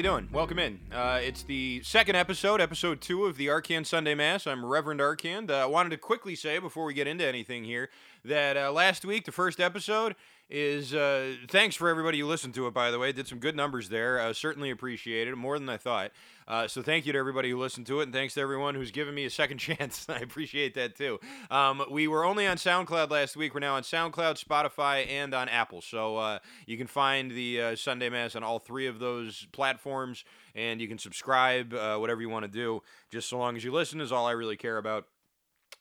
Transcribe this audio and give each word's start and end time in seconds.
you 0.00 0.08
doing? 0.08 0.30
Welcome 0.32 0.58
in. 0.58 0.80
Uh, 0.90 1.20
it's 1.22 1.42
the 1.42 1.82
second 1.84 2.16
episode, 2.16 2.58
episode 2.58 3.02
two 3.02 3.26
of 3.26 3.36
the 3.36 3.48
Arcand 3.48 3.84
Sunday 3.84 4.14
Mass. 4.14 4.46
I'm 4.46 4.64
Reverend 4.64 4.98
Arcand. 4.98 5.50
Uh, 5.50 5.56
I 5.56 5.66
wanted 5.66 5.90
to 5.90 5.98
quickly 5.98 6.34
say 6.34 6.58
before 6.58 6.86
we 6.86 6.94
get 6.94 7.06
into 7.06 7.26
anything 7.26 7.64
here 7.64 7.90
that 8.24 8.56
uh, 8.56 8.72
last 8.72 9.04
week, 9.04 9.26
the 9.26 9.32
first 9.32 9.60
episode, 9.60 10.16
is 10.48 10.94
uh, 10.94 11.34
thanks 11.48 11.76
for 11.76 11.90
everybody 11.90 12.18
who 12.18 12.26
listened 12.26 12.54
to 12.54 12.66
it. 12.66 12.72
By 12.72 12.90
the 12.90 12.98
way, 12.98 13.12
did 13.12 13.28
some 13.28 13.40
good 13.40 13.54
numbers 13.54 13.90
there. 13.90 14.18
Uh, 14.18 14.32
certainly 14.32 14.70
appreciated 14.70 15.32
it 15.32 15.36
more 15.36 15.58
than 15.58 15.68
I 15.68 15.76
thought. 15.76 16.12
Uh, 16.50 16.66
so 16.66 16.82
thank 16.82 17.06
you 17.06 17.12
to 17.12 17.18
everybody 17.18 17.48
who 17.48 17.56
listened 17.56 17.86
to 17.86 18.00
it, 18.00 18.02
and 18.02 18.12
thanks 18.12 18.34
to 18.34 18.40
everyone 18.40 18.74
who's 18.74 18.90
given 18.90 19.14
me 19.14 19.24
a 19.24 19.30
second 19.30 19.58
chance. 19.58 20.04
I 20.08 20.18
appreciate 20.18 20.74
that 20.74 20.96
too. 20.96 21.20
Um, 21.48 21.84
we 21.88 22.08
were 22.08 22.24
only 22.24 22.44
on 22.44 22.56
SoundCloud 22.56 23.08
last 23.08 23.36
week. 23.36 23.54
We're 23.54 23.60
now 23.60 23.76
on 23.76 23.84
SoundCloud, 23.84 24.44
Spotify, 24.44 25.08
and 25.08 25.32
on 25.32 25.48
Apple. 25.48 25.80
So 25.80 26.16
uh, 26.16 26.40
you 26.66 26.76
can 26.76 26.88
find 26.88 27.30
the 27.30 27.62
uh, 27.62 27.76
Sunday 27.76 28.08
Mass 28.08 28.34
on 28.34 28.42
all 28.42 28.58
three 28.58 28.88
of 28.88 28.98
those 28.98 29.46
platforms, 29.52 30.24
and 30.56 30.80
you 30.80 30.88
can 30.88 30.98
subscribe, 30.98 31.72
uh, 31.72 31.98
whatever 31.98 32.20
you 32.20 32.28
want 32.28 32.46
to 32.46 32.50
do. 32.50 32.82
Just 33.12 33.28
so 33.28 33.38
long 33.38 33.56
as 33.56 33.62
you 33.62 33.70
listen 33.70 34.00
is 34.00 34.10
all 34.10 34.26
I 34.26 34.32
really 34.32 34.56
care 34.56 34.78
about. 34.78 35.06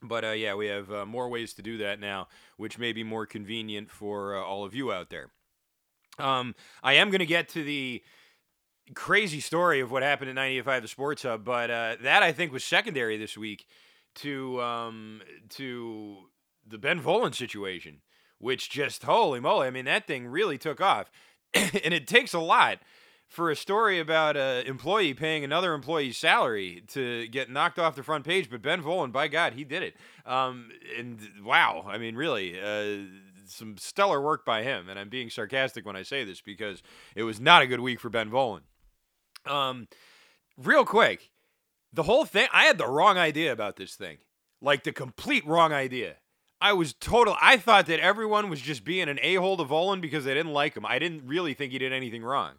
But 0.04 0.24
uh, 0.24 0.32
yeah, 0.34 0.54
we 0.54 0.68
have 0.68 0.92
uh, 0.92 1.06
more 1.08 1.30
ways 1.30 1.52
to 1.56 1.64
do 1.64 1.80
that 1.80 2.00
now, 2.00 2.28
which 2.58 2.78
may 2.78 2.94
be 2.94 3.04
more 3.04 3.26
convenient 3.26 3.90
for 3.90 4.38
uh, 4.38 4.44
all 4.44 4.64
of 4.64 4.76
you 4.76 4.94
out 4.94 5.10
there. 5.10 5.32
Um, 6.20 6.54
I 6.84 6.94
am 6.94 7.10
going 7.10 7.20
to 7.20 7.26
get 7.26 7.50
to 7.50 7.64
the 7.64 8.04
crazy 8.96 9.40
story 9.40 9.80
of 9.80 9.92
what 9.92 10.04
happened 10.04 10.30
at 10.30 10.36
98.5 10.36 10.82
The 10.82 10.88
Sports 10.88 11.24
Hub, 11.24 11.44
but 11.44 11.70
uh, 11.70 11.96
that 12.02 12.24
I 12.24 12.32
think 12.32 12.52
was 12.52 12.64
secondary 12.64 13.18
this 13.18 13.38
week 13.38 13.66
to 14.16 14.62
um, 14.62 15.22
to 15.50 16.18
the 16.68 16.78
Ben 16.78 17.02
Volin 17.02 17.34
situation, 17.34 18.02
which 18.38 18.70
just 18.70 19.04
holy 19.04 19.40
moly! 19.40 19.68
I 19.68 19.72
mean, 19.72 19.86
that 19.86 20.08
thing 20.08 20.28
really 20.28 20.58
took 20.58 20.82
off, 20.82 21.12
and 21.54 21.94
it 21.94 22.08
takes 22.08 22.34
a 22.34 22.40
lot 22.40 22.80
for 23.28 23.52
a 23.52 23.56
story 23.56 24.00
about 24.00 24.36
an 24.36 24.66
employee 24.66 25.14
paying 25.14 25.44
another 25.44 25.74
employee's 25.74 26.18
salary 26.18 26.84
to 26.88 27.28
get 27.28 27.50
knocked 27.50 27.78
off 27.78 27.96
the 27.96 28.04
front 28.04 28.26
page. 28.26 28.50
But 28.50 28.64
Ben 28.64 28.82
Volin, 28.82 29.12
by 29.12 29.28
God, 29.28 29.54
he 29.54 29.64
did 29.64 29.84
it. 29.84 29.96
Um, 30.26 30.70
and 30.98 31.22
wow, 31.44 31.86
I 31.88 32.00
mean, 32.00 32.16
really, 32.16 32.60
uh, 32.60 33.06
some 33.46 33.78
stellar 33.78 34.22
work 34.22 34.46
by 34.46 34.64
him. 34.64 34.90
And 34.90 34.98
I'm 34.98 35.10
being 35.10 35.30
sarcastic 35.30 35.86
when 35.86 35.96
I 35.96 36.04
say 36.04 36.24
this 36.24 36.42
because 36.42 36.82
it 37.16 37.24
was 37.24 37.40
not 37.40 37.62
a 37.62 37.68
good 37.68 37.80
week 37.80 38.00
for 38.00 38.10
Ben 38.10 38.30
Volin. 38.30 38.62
Um, 39.46 39.88
real 40.58 40.86
quick, 40.86 41.32
the 41.92 42.04
whole 42.04 42.26
thing, 42.26 42.48
I 42.54 42.64
had 42.66 42.78
the 42.78 42.88
wrong 42.88 43.18
idea 43.18 43.52
about 43.52 43.76
this 43.76 43.96
thing. 43.96 44.18
Like 44.62 44.84
the 44.84 44.92
complete 44.92 45.46
wrong 45.46 45.72
idea. 45.72 46.16
I 46.62 46.74
was 46.74 46.94
total. 46.94 47.38
I 47.42 47.58
thought 47.58 47.86
that 47.86 48.02
everyone 48.02 48.50
was 48.50 48.60
just 48.60 48.84
being 48.84 49.08
an 49.08 49.20
a 49.22 49.36
hole 49.36 49.56
to 49.58 49.64
Volin 49.64 50.02
because 50.02 50.26
they 50.26 50.34
didn't 50.34 50.52
like 50.52 50.76
him. 50.76 50.86
I 50.86 51.00
didn't 51.00 51.26
really 51.26 51.54
think 51.54 51.72
he 51.72 51.80
did 51.80 51.94
anything 51.94 52.22
wrong. 52.22 52.56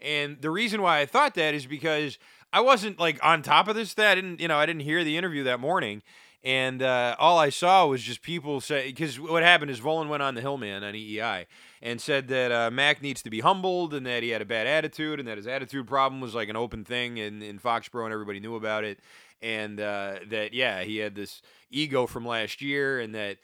And 0.00 0.40
the 0.40 0.50
reason 0.50 0.82
why 0.82 1.00
I 1.00 1.06
thought 1.06 1.34
that 1.34 1.54
is 1.54 1.66
because 1.66 2.18
I 2.52 2.60
wasn't 2.60 2.98
like 2.98 3.18
on 3.24 3.42
top 3.42 3.68
of 3.68 3.74
this. 3.74 3.94
That 3.94 4.12
I 4.12 4.14
didn't, 4.14 4.40
you 4.40 4.48
know, 4.48 4.58
I 4.58 4.66
didn't 4.66 4.82
hear 4.82 5.02
the 5.02 5.16
interview 5.16 5.44
that 5.44 5.60
morning, 5.60 6.02
and 6.44 6.82
uh, 6.82 7.16
all 7.18 7.38
I 7.38 7.48
saw 7.48 7.86
was 7.86 8.02
just 8.02 8.22
people 8.22 8.60
say 8.60 8.88
because 8.88 9.18
what 9.18 9.42
happened 9.42 9.70
is 9.70 9.80
Volin 9.80 10.08
went 10.08 10.22
on 10.22 10.34
the 10.34 10.40
Hillman 10.40 10.84
on 10.84 10.94
EEI 10.94 11.46
and 11.82 12.00
said 12.00 12.28
that 12.28 12.52
uh, 12.52 12.70
Mac 12.70 13.02
needs 13.02 13.22
to 13.22 13.30
be 13.30 13.40
humbled 13.40 13.94
and 13.94 14.06
that 14.06 14.22
he 14.22 14.30
had 14.30 14.42
a 14.42 14.46
bad 14.46 14.66
attitude 14.66 15.18
and 15.18 15.28
that 15.28 15.36
his 15.36 15.46
attitude 15.46 15.86
problem 15.86 16.20
was 16.20 16.34
like 16.34 16.48
an 16.48 16.56
open 16.56 16.84
thing 16.84 17.18
in 17.18 17.42
in 17.42 17.58
Foxborough 17.58 18.04
and 18.04 18.12
everybody 18.12 18.40
knew 18.40 18.56
about 18.56 18.84
it, 18.84 19.00
and 19.42 19.80
uh, 19.80 20.16
that 20.28 20.54
yeah 20.54 20.82
he 20.82 20.98
had 20.98 21.14
this 21.14 21.42
ego 21.70 22.06
from 22.06 22.26
last 22.26 22.60
year 22.60 23.00
and 23.00 23.14
that 23.14 23.38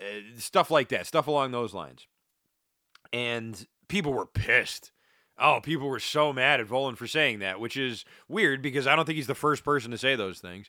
uh, 0.00 0.04
stuff 0.38 0.70
like 0.70 0.88
that, 0.88 1.06
stuff 1.06 1.26
along 1.26 1.50
those 1.52 1.74
lines, 1.74 2.06
and 3.12 3.66
people 3.88 4.12
were 4.12 4.26
pissed 4.26 4.92
Oh, 5.40 5.60
people 5.62 5.88
were 5.88 6.00
so 6.00 6.34
mad 6.34 6.60
at 6.60 6.68
Volin 6.68 6.96
for 6.96 7.06
saying 7.06 7.38
that, 7.38 7.58
which 7.58 7.76
is 7.76 8.04
weird 8.28 8.60
because 8.60 8.86
I 8.86 8.94
don't 8.94 9.06
think 9.06 9.16
he's 9.16 9.26
the 9.26 9.34
first 9.34 9.64
person 9.64 9.90
to 9.90 9.96
say 9.96 10.14
those 10.14 10.38
things. 10.38 10.68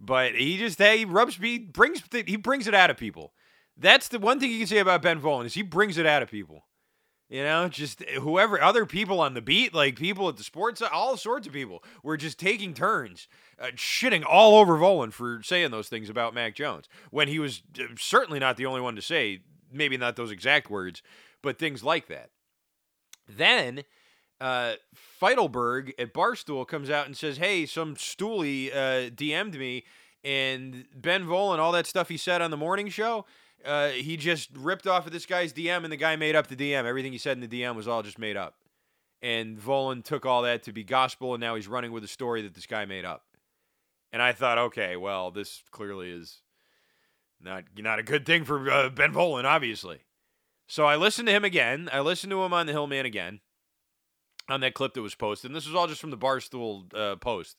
But 0.00 0.34
he 0.34 0.56
just 0.56 0.78
hey, 0.78 0.98
he 0.98 1.04
rubs 1.04 1.36
he 1.36 1.58
brings 1.58 2.02
he 2.10 2.36
brings 2.36 2.66
it 2.66 2.74
out 2.74 2.90
of 2.90 2.96
people. 2.96 3.34
That's 3.76 4.08
the 4.08 4.18
one 4.18 4.40
thing 4.40 4.50
you 4.50 4.58
can 4.58 4.66
say 4.66 4.78
about 4.78 5.02
Ben 5.02 5.20
Volin 5.20 5.44
is 5.44 5.54
he 5.54 5.62
brings 5.62 5.98
it 5.98 6.06
out 6.06 6.22
of 6.22 6.30
people. 6.30 6.64
You 7.28 7.42
know, 7.42 7.68
just 7.68 8.04
whoever 8.04 8.62
other 8.62 8.86
people 8.86 9.20
on 9.20 9.34
the 9.34 9.40
beat, 9.40 9.74
like 9.74 9.96
people 9.96 10.28
at 10.28 10.36
the 10.36 10.44
sports, 10.44 10.80
all 10.80 11.16
sorts 11.16 11.46
of 11.46 11.52
people 11.52 11.82
were 12.04 12.16
just 12.16 12.38
taking 12.38 12.72
turns, 12.72 13.26
uh, 13.60 13.66
shitting 13.74 14.22
all 14.24 14.54
over 14.54 14.78
Volin 14.78 15.12
for 15.12 15.42
saying 15.42 15.72
those 15.72 15.88
things 15.88 16.08
about 16.08 16.34
Mac 16.34 16.54
Jones 16.54 16.88
when 17.10 17.26
he 17.26 17.40
was 17.40 17.62
uh, 17.80 17.84
certainly 17.98 18.38
not 18.38 18.56
the 18.56 18.66
only 18.66 18.80
one 18.80 18.94
to 18.94 19.02
say 19.02 19.40
maybe 19.72 19.96
not 19.96 20.14
those 20.14 20.30
exact 20.30 20.70
words, 20.70 21.02
but 21.42 21.58
things 21.58 21.82
like 21.82 22.06
that. 22.06 22.30
Then 23.28 23.82
uh, 24.40 24.74
Feidelberg 24.94 25.94
at 25.98 26.14
Barstool 26.14 26.66
comes 26.66 26.90
out 26.90 27.06
and 27.06 27.16
says, 27.16 27.38
"Hey, 27.38 27.66
some 27.66 27.96
stoolie 27.96 28.70
uh, 28.70 29.10
DM'd 29.10 29.58
me, 29.58 29.84
and 30.22 30.86
Ben 30.94 31.24
Volin, 31.24 31.58
all 31.58 31.72
that 31.72 31.88
stuff 31.88 32.08
he 32.08 32.16
said 32.16 32.40
on 32.40 32.52
the 32.52 32.56
morning 32.56 32.88
show, 32.88 33.24
uh, 33.64 33.88
he 33.88 34.16
just 34.16 34.50
ripped 34.56 34.86
off 34.86 35.06
of 35.06 35.12
this 35.12 35.26
guy's 35.26 35.52
DM, 35.52 35.84
and 35.84 35.92
the 35.92 35.96
guy 35.96 36.16
made 36.16 36.36
up 36.36 36.46
the 36.46 36.56
DM. 36.56 36.84
Everything 36.84 37.12
he 37.12 37.18
said 37.18 37.36
in 37.36 37.48
the 37.48 37.62
DM 37.62 37.76
was 37.76 37.88
all 37.88 38.02
just 38.02 38.18
made 38.18 38.36
up. 38.36 38.54
And 39.22 39.58
Volin 39.58 40.04
took 40.04 40.26
all 40.26 40.42
that 40.42 40.62
to 40.64 40.72
be 40.72 40.84
gospel, 40.84 41.34
and 41.34 41.40
now 41.40 41.54
he's 41.54 41.68
running 41.68 41.92
with 41.92 42.04
a 42.04 42.08
story 42.08 42.42
that 42.42 42.54
this 42.54 42.66
guy 42.66 42.84
made 42.84 43.04
up. 43.04 43.24
And 44.12 44.22
I 44.22 44.32
thought, 44.32 44.58
okay, 44.58 44.96
well, 44.96 45.30
this 45.30 45.62
clearly 45.70 46.10
is 46.10 46.42
not 47.40 47.64
not 47.76 47.98
a 47.98 48.02
good 48.02 48.24
thing 48.24 48.44
for 48.44 48.70
uh, 48.70 48.88
Ben 48.88 49.12
Volin, 49.12 49.44
obviously. 49.44 50.00
So 50.68 50.84
I 50.84 50.96
listened 50.96 51.28
to 51.28 51.34
him 51.34 51.44
again. 51.44 51.88
I 51.92 52.00
listened 52.00 52.30
to 52.30 52.42
him 52.42 52.52
on 52.52 52.66
the 52.66 52.72
Hillman 52.72 53.06
again." 53.06 53.40
on 54.48 54.60
that 54.60 54.74
clip 54.74 54.94
that 54.94 55.02
was 55.02 55.14
posted. 55.14 55.50
And 55.50 55.56
this 55.56 55.66
was 55.66 55.74
all 55.74 55.86
just 55.86 56.00
from 56.00 56.10
the 56.10 56.18
Barstool 56.18 56.94
uh, 56.94 57.16
post 57.16 57.56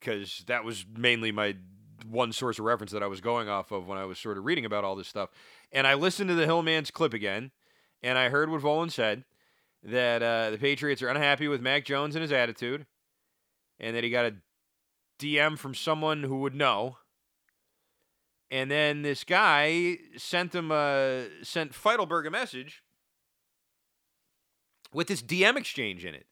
because 0.00 0.44
that 0.46 0.64
was 0.64 0.84
mainly 0.96 1.32
my 1.32 1.56
one 2.04 2.32
source 2.32 2.58
of 2.58 2.64
reference 2.64 2.92
that 2.92 3.02
I 3.02 3.06
was 3.06 3.20
going 3.20 3.48
off 3.48 3.70
of 3.70 3.86
when 3.86 3.98
I 3.98 4.04
was 4.04 4.18
sort 4.18 4.38
of 4.38 4.44
reading 4.44 4.64
about 4.64 4.84
all 4.84 4.96
this 4.96 5.08
stuff. 5.08 5.30
And 5.70 5.86
I 5.86 5.94
listened 5.94 6.28
to 6.28 6.34
the 6.34 6.46
Hillman's 6.46 6.90
clip 6.90 7.14
again, 7.14 7.50
and 8.02 8.18
I 8.18 8.28
heard 8.28 8.50
what 8.50 8.60
Volin 8.62 8.90
said 8.90 9.24
that 9.82 10.22
uh, 10.22 10.50
the 10.50 10.58
Patriots 10.58 11.02
are 11.02 11.08
unhappy 11.08 11.48
with 11.48 11.60
Mac 11.60 11.84
Jones 11.84 12.14
and 12.14 12.22
his 12.22 12.32
attitude, 12.32 12.86
and 13.80 13.96
that 13.96 14.04
he 14.04 14.10
got 14.10 14.26
a 14.26 14.34
DM 15.18 15.58
from 15.58 15.74
someone 15.74 16.22
who 16.22 16.38
would 16.40 16.54
know. 16.54 16.98
And 18.50 18.70
then 18.70 19.02
this 19.02 19.24
guy 19.24 19.96
sent 20.16 20.54
him 20.54 20.70
a 20.70 21.26
sent 21.42 21.74
Feidelberg 21.74 22.26
a 22.26 22.30
message 22.30 22.82
with 24.92 25.08
this 25.08 25.22
DM 25.22 25.56
exchange 25.56 26.04
in 26.04 26.14
it. 26.14 26.26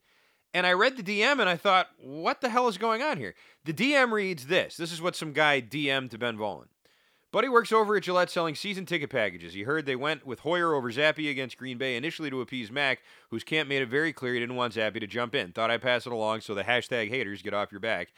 And 0.52 0.66
I 0.66 0.72
read 0.72 0.96
the 0.96 1.02
DM 1.02 1.40
and 1.40 1.48
I 1.48 1.56
thought, 1.56 1.88
what 1.98 2.40
the 2.40 2.50
hell 2.50 2.68
is 2.68 2.76
going 2.76 3.02
on 3.02 3.16
here? 3.16 3.34
The 3.64 3.74
DM 3.74 4.12
reads 4.12 4.46
this. 4.46 4.76
This 4.76 4.92
is 4.92 5.02
what 5.02 5.16
some 5.16 5.32
guy 5.32 5.60
DM'd 5.60 6.10
to 6.12 6.18
Ben 6.18 6.36
Volin. 6.36 6.66
Buddy 7.32 7.48
works 7.48 7.70
over 7.70 7.96
at 7.96 8.02
Gillette 8.02 8.30
selling 8.30 8.56
season 8.56 8.86
ticket 8.86 9.10
packages. 9.10 9.54
He 9.54 9.62
heard 9.62 9.86
they 9.86 9.94
went 9.94 10.26
with 10.26 10.40
Hoyer 10.40 10.74
over 10.74 10.90
Zappe 10.90 11.30
against 11.30 11.58
Green 11.58 11.78
Bay 11.78 11.96
initially 11.96 12.28
to 12.30 12.40
appease 12.40 12.72
Mac, 12.72 13.00
whose 13.30 13.44
camp 13.44 13.68
made 13.68 13.82
it 13.82 13.88
very 13.88 14.12
clear 14.12 14.34
he 14.34 14.40
didn't 14.40 14.56
want 14.56 14.74
Zappe 14.74 14.98
to 14.98 15.06
jump 15.06 15.34
in. 15.36 15.52
Thought 15.52 15.70
I'd 15.70 15.82
pass 15.82 16.06
it 16.06 16.12
along 16.12 16.40
so 16.40 16.54
the 16.54 16.64
hashtag 16.64 17.08
haters 17.08 17.42
get 17.42 17.54
off 17.54 17.70
your 17.70 17.80
back. 17.80 18.08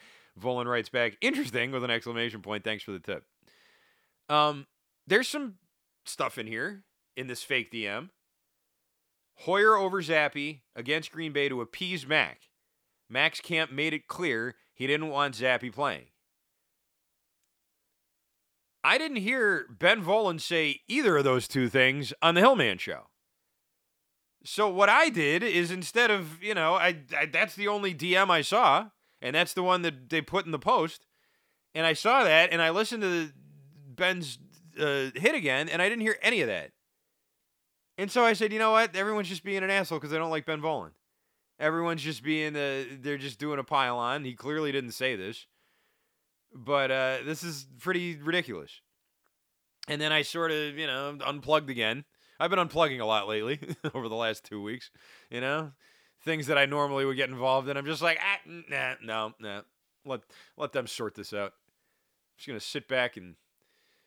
Volin 0.40 0.66
writes 0.66 0.88
back, 0.88 1.18
interesting, 1.20 1.72
with 1.72 1.84
an 1.84 1.90
exclamation 1.90 2.40
point. 2.40 2.64
Thanks 2.64 2.84
for 2.84 2.92
the 2.92 3.00
tip. 3.00 3.24
Um, 4.30 4.66
there's 5.06 5.28
some 5.28 5.56
stuff 6.06 6.38
in 6.38 6.46
here 6.46 6.84
in 7.14 7.26
this 7.26 7.42
fake 7.42 7.70
DM. 7.70 8.08
Hoyer 9.40 9.76
over 9.76 10.00
Zappe 10.00 10.60
against 10.74 11.12
Green 11.12 11.32
Bay 11.32 11.50
to 11.50 11.60
appease 11.60 12.06
Mac. 12.06 12.42
Mac's 13.10 13.40
camp 13.42 13.70
made 13.70 13.92
it 13.92 14.08
clear 14.08 14.54
he 14.82 14.88
didn't 14.88 15.10
want 15.10 15.36
Zappe 15.36 15.72
playing. 15.72 16.06
I 18.82 18.98
didn't 18.98 19.18
hear 19.18 19.64
Ben 19.78 20.02
Volin 20.02 20.40
say 20.40 20.80
either 20.88 21.18
of 21.18 21.22
those 21.22 21.46
two 21.46 21.68
things 21.68 22.12
on 22.20 22.34
the 22.34 22.40
Hillman 22.40 22.78
show. 22.78 23.06
So 24.44 24.68
what 24.68 24.88
I 24.88 25.08
did 25.08 25.44
is 25.44 25.70
instead 25.70 26.10
of, 26.10 26.42
you 26.42 26.52
know, 26.52 26.74
I, 26.74 26.96
I 27.16 27.26
that's 27.26 27.54
the 27.54 27.68
only 27.68 27.94
DM 27.94 28.28
I 28.28 28.42
saw, 28.42 28.88
and 29.20 29.36
that's 29.36 29.52
the 29.52 29.62
one 29.62 29.82
that 29.82 30.10
they 30.10 30.20
put 30.20 30.46
in 30.46 30.50
the 30.50 30.58
post. 30.58 31.06
And 31.76 31.86
I 31.86 31.92
saw 31.92 32.24
that 32.24 32.52
and 32.52 32.60
I 32.60 32.70
listened 32.70 33.04
to 33.04 33.30
Ben's 33.94 34.40
uh, 34.76 35.10
hit 35.14 35.36
again 35.36 35.68
and 35.68 35.80
I 35.80 35.88
didn't 35.88 36.02
hear 36.02 36.16
any 36.22 36.40
of 36.40 36.48
that. 36.48 36.72
And 37.96 38.10
so 38.10 38.24
I 38.24 38.32
said, 38.32 38.52
you 38.52 38.58
know 38.58 38.72
what? 38.72 38.96
Everyone's 38.96 39.28
just 39.28 39.44
being 39.44 39.62
an 39.62 39.70
asshole 39.70 40.00
because 40.00 40.10
they 40.10 40.18
don't 40.18 40.30
like 40.30 40.44
Ben 40.44 40.60
Volin. 40.60 40.90
Everyone's 41.62 42.02
just 42.02 42.24
being 42.24 42.56
a, 42.56 42.84
they're 43.00 43.16
just 43.16 43.38
doing 43.38 43.60
a 43.60 43.64
pile 43.64 43.96
on. 43.96 44.24
He 44.24 44.34
clearly 44.34 44.72
didn't 44.72 44.92
say 44.92 45.14
this, 45.14 45.46
but 46.52 46.90
uh, 46.90 47.18
this 47.24 47.44
is 47.44 47.68
pretty 47.78 48.16
ridiculous. 48.16 48.80
And 49.86 50.00
then 50.00 50.10
I 50.10 50.22
sort 50.22 50.50
of, 50.50 50.76
you 50.76 50.88
know, 50.88 51.16
unplugged 51.24 51.70
again. 51.70 52.04
I've 52.40 52.50
been 52.50 52.58
unplugging 52.58 53.00
a 53.00 53.04
lot 53.04 53.28
lately 53.28 53.60
over 53.94 54.08
the 54.08 54.16
last 54.16 54.44
two 54.44 54.60
weeks. 54.60 54.90
You 55.30 55.40
know, 55.40 55.70
things 56.24 56.48
that 56.48 56.58
I 56.58 56.66
normally 56.66 57.04
would 57.04 57.16
get 57.16 57.30
involved 57.30 57.68
in. 57.68 57.76
I'm 57.76 57.86
just 57.86 58.02
like, 58.02 58.18
ah, 58.20 58.40
nah, 58.68 58.94
no, 59.02 59.32
nah. 59.38 59.60
Let 60.04 60.22
let 60.56 60.72
them 60.72 60.88
sort 60.88 61.14
this 61.14 61.32
out. 61.32 61.52
I'm 61.52 62.36
just 62.36 62.48
gonna 62.48 62.58
sit 62.58 62.88
back 62.88 63.16
and 63.16 63.36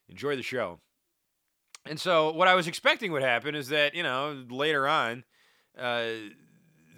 enjoy 0.09 0.35
the 0.35 0.43
show. 0.43 0.81
And 1.85 1.99
so 1.99 2.33
what 2.33 2.49
I 2.49 2.55
was 2.55 2.67
expecting 2.67 3.13
would 3.13 3.23
happen 3.23 3.55
is 3.55 3.69
that, 3.69 3.95
you 3.95 4.03
know, 4.03 4.43
later 4.49 4.87
on, 4.87 5.23
uh, 5.77 6.05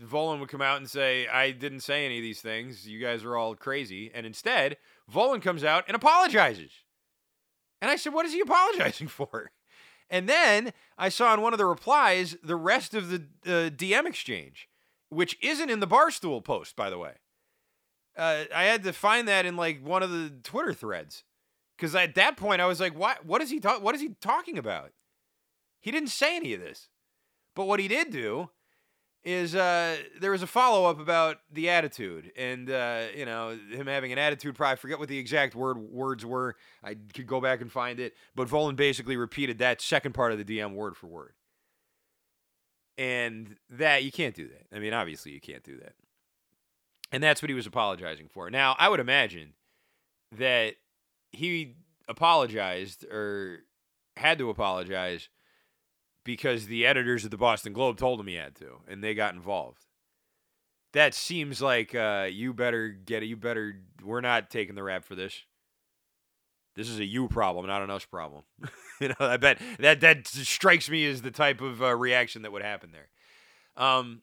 Volin 0.03 0.39
would 0.39 0.49
come 0.49 0.61
out 0.61 0.77
and 0.77 0.89
say, 0.89 1.27
I 1.27 1.51
didn't 1.51 1.81
say 1.81 2.05
any 2.05 2.17
of 2.17 2.23
these 2.23 2.41
things. 2.41 2.87
You 2.87 2.99
guys 2.99 3.23
are 3.23 3.35
all 3.35 3.55
crazy. 3.55 4.11
And 4.13 4.25
instead, 4.25 4.77
Volin 5.11 5.41
comes 5.41 5.63
out 5.63 5.83
and 5.87 5.95
apologizes. 5.95 6.71
And 7.81 7.91
I 7.91 7.95
said, 7.95 8.13
What 8.13 8.25
is 8.25 8.33
he 8.33 8.39
apologizing 8.41 9.07
for? 9.07 9.51
And 10.09 10.29
then 10.29 10.71
I 10.97 11.09
saw 11.09 11.33
in 11.33 11.41
one 11.41 11.53
of 11.53 11.59
the 11.59 11.65
replies 11.65 12.37
the 12.41 12.55
rest 12.55 12.93
of 12.93 13.09
the 13.09 13.23
uh, 13.45 13.69
DM 13.69 14.05
exchange, 14.05 14.69
which 15.09 15.37
isn't 15.41 15.69
in 15.69 15.79
the 15.79 15.87
Barstool 15.87 16.43
post, 16.43 16.75
by 16.75 16.89
the 16.89 16.97
way. 16.97 17.13
Uh, 18.17 18.45
I 18.55 18.63
had 18.63 18.83
to 18.83 18.93
find 18.93 19.27
that 19.27 19.45
in 19.45 19.57
like 19.57 19.85
one 19.85 20.01
of 20.01 20.09
the 20.09 20.31
Twitter 20.43 20.73
threads 20.73 21.23
because 21.77 21.93
at 21.93 22.15
that 22.15 22.35
point 22.35 22.61
I 22.61 22.65
was 22.65 22.79
like, 22.79 22.97
"What? 22.97 23.25
What 23.25 23.41
is 23.41 23.51
he 23.51 23.59
talk? 23.59 23.83
What 23.83 23.93
is 23.93 24.01
he 24.01 24.15
talking 24.21 24.57
about?" 24.57 24.91
He 25.81 25.91
didn't 25.91 26.09
say 26.09 26.35
any 26.35 26.53
of 26.53 26.59
this, 26.59 26.89
but 27.55 27.65
what 27.65 27.79
he 27.79 27.87
did 27.87 28.09
do 28.11 28.49
is 29.27 29.55
uh, 29.55 29.97
there 30.21 30.31
was 30.31 30.41
a 30.41 30.47
follow 30.47 30.89
up 30.89 31.01
about 31.01 31.39
the 31.51 31.69
attitude 31.69 32.31
and 32.37 32.71
uh, 32.71 33.07
you 33.13 33.25
know 33.25 33.59
him 33.69 33.85
having 33.85 34.13
an 34.13 34.17
attitude. 34.17 34.55
Probably 34.55 34.77
forget 34.77 34.99
what 34.99 35.09
the 35.09 35.17
exact 35.17 35.53
word 35.53 35.77
words 35.77 36.25
were. 36.25 36.55
I 36.81 36.95
could 37.13 37.27
go 37.27 37.41
back 37.41 37.59
and 37.59 37.69
find 37.69 37.99
it, 37.99 38.13
but 38.35 38.47
Volin 38.47 38.77
basically 38.77 39.17
repeated 39.17 39.57
that 39.57 39.81
second 39.81 40.13
part 40.13 40.31
of 40.31 40.37
the 40.37 40.45
DM 40.45 40.75
word 40.75 40.95
for 40.95 41.07
word. 41.07 41.33
And 42.97 43.57
that 43.69 44.05
you 44.05 44.13
can't 44.13 44.33
do 44.33 44.47
that. 44.47 44.73
I 44.73 44.79
mean, 44.79 44.93
obviously 44.93 45.33
you 45.33 45.41
can't 45.41 45.61
do 45.61 45.77
that. 45.77 45.93
And 47.11 47.21
that's 47.21 47.41
what 47.41 47.49
he 47.49 47.53
was 47.53 47.67
apologizing 47.67 48.29
for. 48.29 48.49
Now, 48.49 48.77
I 48.79 48.87
would 48.87 49.01
imagine 49.01 49.53
that 50.37 50.75
he 51.33 51.75
apologized 52.07 53.03
or 53.03 53.59
had 54.15 54.37
to 54.37 54.49
apologize 54.49 55.27
because 56.27 56.67
the 56.67 56.85
editors 56.85 57.23
of 57.23 57.31
the 57.31 57.37
Boston 57.37 57.71
Globe 57.71 57.97
told 57.97 58.19
him 58.19 58.27
he 58.27 58.35
had 58.35 58.53
to, 58.57 58.81
and 58.85 59.01
they 59.01 59.15
got 59.15 59.33
involved. 59.33 59.85
That 60.91 61.13
seems 61.13 61.61
like 61.61 61.95
uh, 61.95 62.27
you 62.29 62.53
better 62.53 62.89
get 62.89 63.23
it. 63.23 63.27
You 63.27 63.37
better. 63.37 63.81
We're 64.03 64.21
not 64.21 64.49
taking 64.49 64.75
the 64.75 64.83
rap 64.83 65.05
for 65.05 65.15
this. 65.15 65.43
This 66.75 66.89
is 66.89 66.99
a 66.99 67.05
you 67.05 67.29
problem, 67.29 67.65
not 67.65 67.81
an 67.81 67.89
us 67.89 68.05
problem. 68.05 68.43
you 69.01 69.07
know, 69.07 69.15
I 69.19 69.37
bet 69.37 69.59
that 69.79 70.01
that 70.01 70.27
strikes 70.27 70.89
me 70.89 71.05
as 71.07 71.21
the 71.21 71.31
type 71.31 71.61
of 71.61 71.81
uh, 71.81 71.95
reaction 71.95 72.41
that 72.41 72.51
would 72.51 72.61
happen 72.61 72.91
there. 72.91 73.07
Um, 73.77 74.21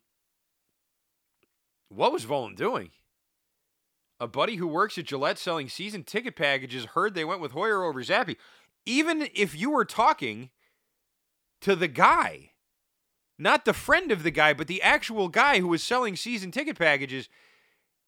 what 1.89 2.13
was 2.13 2.25
Volin 2.25 2.55
doing? 2.55 2.91
A 4.19 4.27
buddy 4.27 4.55
who 4.55 4.67
works 4.67 4.97
at 4.97 5.05
Gillette 5.05 5.39
selling 5.39 5.69
season 5.69 6.03
ticket 6.03 6.35
packages 6.35 6.85
heard 6.85 7.15
they 7.15 7.25
went 7.25 7.41
with 7.41 7.51
Hoyer 7.51 7.83
over 7.83 8.01
Zappe. 8.03 8.37
Even 8.85 9.27
if 9.33 9.57
you 9.59 9.71
were 9.71 9.85
talking 9.85 10.51
to 11.65 11.75
the 11.75 11.87
guy, 11.87 12.51
not 13.39 13.65
the 13.65 13.73
friend 13.73 14.11
of 14.11 14.21
the 14.21 14.29
guy, 14.29 14.53
but 14.53 14.67
the 14.67 14.83
actual 14.83 15.29
guy 15.29 15.59
who 15.59 15.67
was 15.67 15.81
selling 15.81 16.15
season 16.15 16.51
ticket 16.51 16.77
packages, 16.77 17.27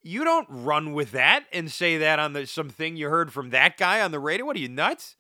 you 0.04 0.24
don't 0.24 0.48
run 0.48 0.94
with 0.94 1.10
that 1.14 1.46
and 1.52 1.72
say 1.72 1.98
that 1.98 2.20
on 2.20 2.34
the 2.34 2.46
something 2.46 2.96
you 2.96 3.10
heard 3.10 3.34
from 3.34 3.50
that 3.50 3.76
guy 3.76 4.00
on 4.00 4.12
the 4.12 4.20
radio. 4.20 4.46
What 4.46 4.56
are 4.58 4.60
you 4.60 4.70
nuts? 4.70 5.16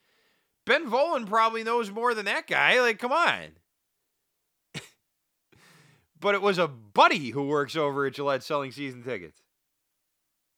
Ben 0.67 0.87
Volin 0.87 1.25
probably 1.25 1.63
knows 1.63 1.89
more 1.89 2.13
than 2.13 2.25
that 2.25 2.45
guy. 2.45 2.79
Like, 2.79 2.99
come 2.99 3.11
on. 3.11 3.47
but 6.19 6.35
it 6.35 6.43
was 6.43 6.59
a 6.59 6.67
buddy 6.67 7.31
who 7.31 7.47
works 7.47 7.75
over 7.75 8.05
at 8.05 8.13
Gillette 8.13 8.43
selling 8.43 8.71
season 8.71 9.01
tickets. 9.01 9.41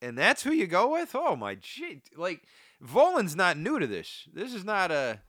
And 0.01 0.17
that's 0.17 0.43
who 0.43 0.51
you 0.51 0.67
go 0.67 0.91
with? 0.91 1.15
Oh 1.15 1.37
my 1.37 1.55
gee. 1.55 2.01
Like 2.17 2.41
Volin's 2.83 3.37
not 3.37 3.57
new 3.57 3.79
to 3.79 3.87
this. 3.87 4.27
This 4.33 4.53
is 4.53 4.65
not 4.65 4.91
a, 4.91 5.21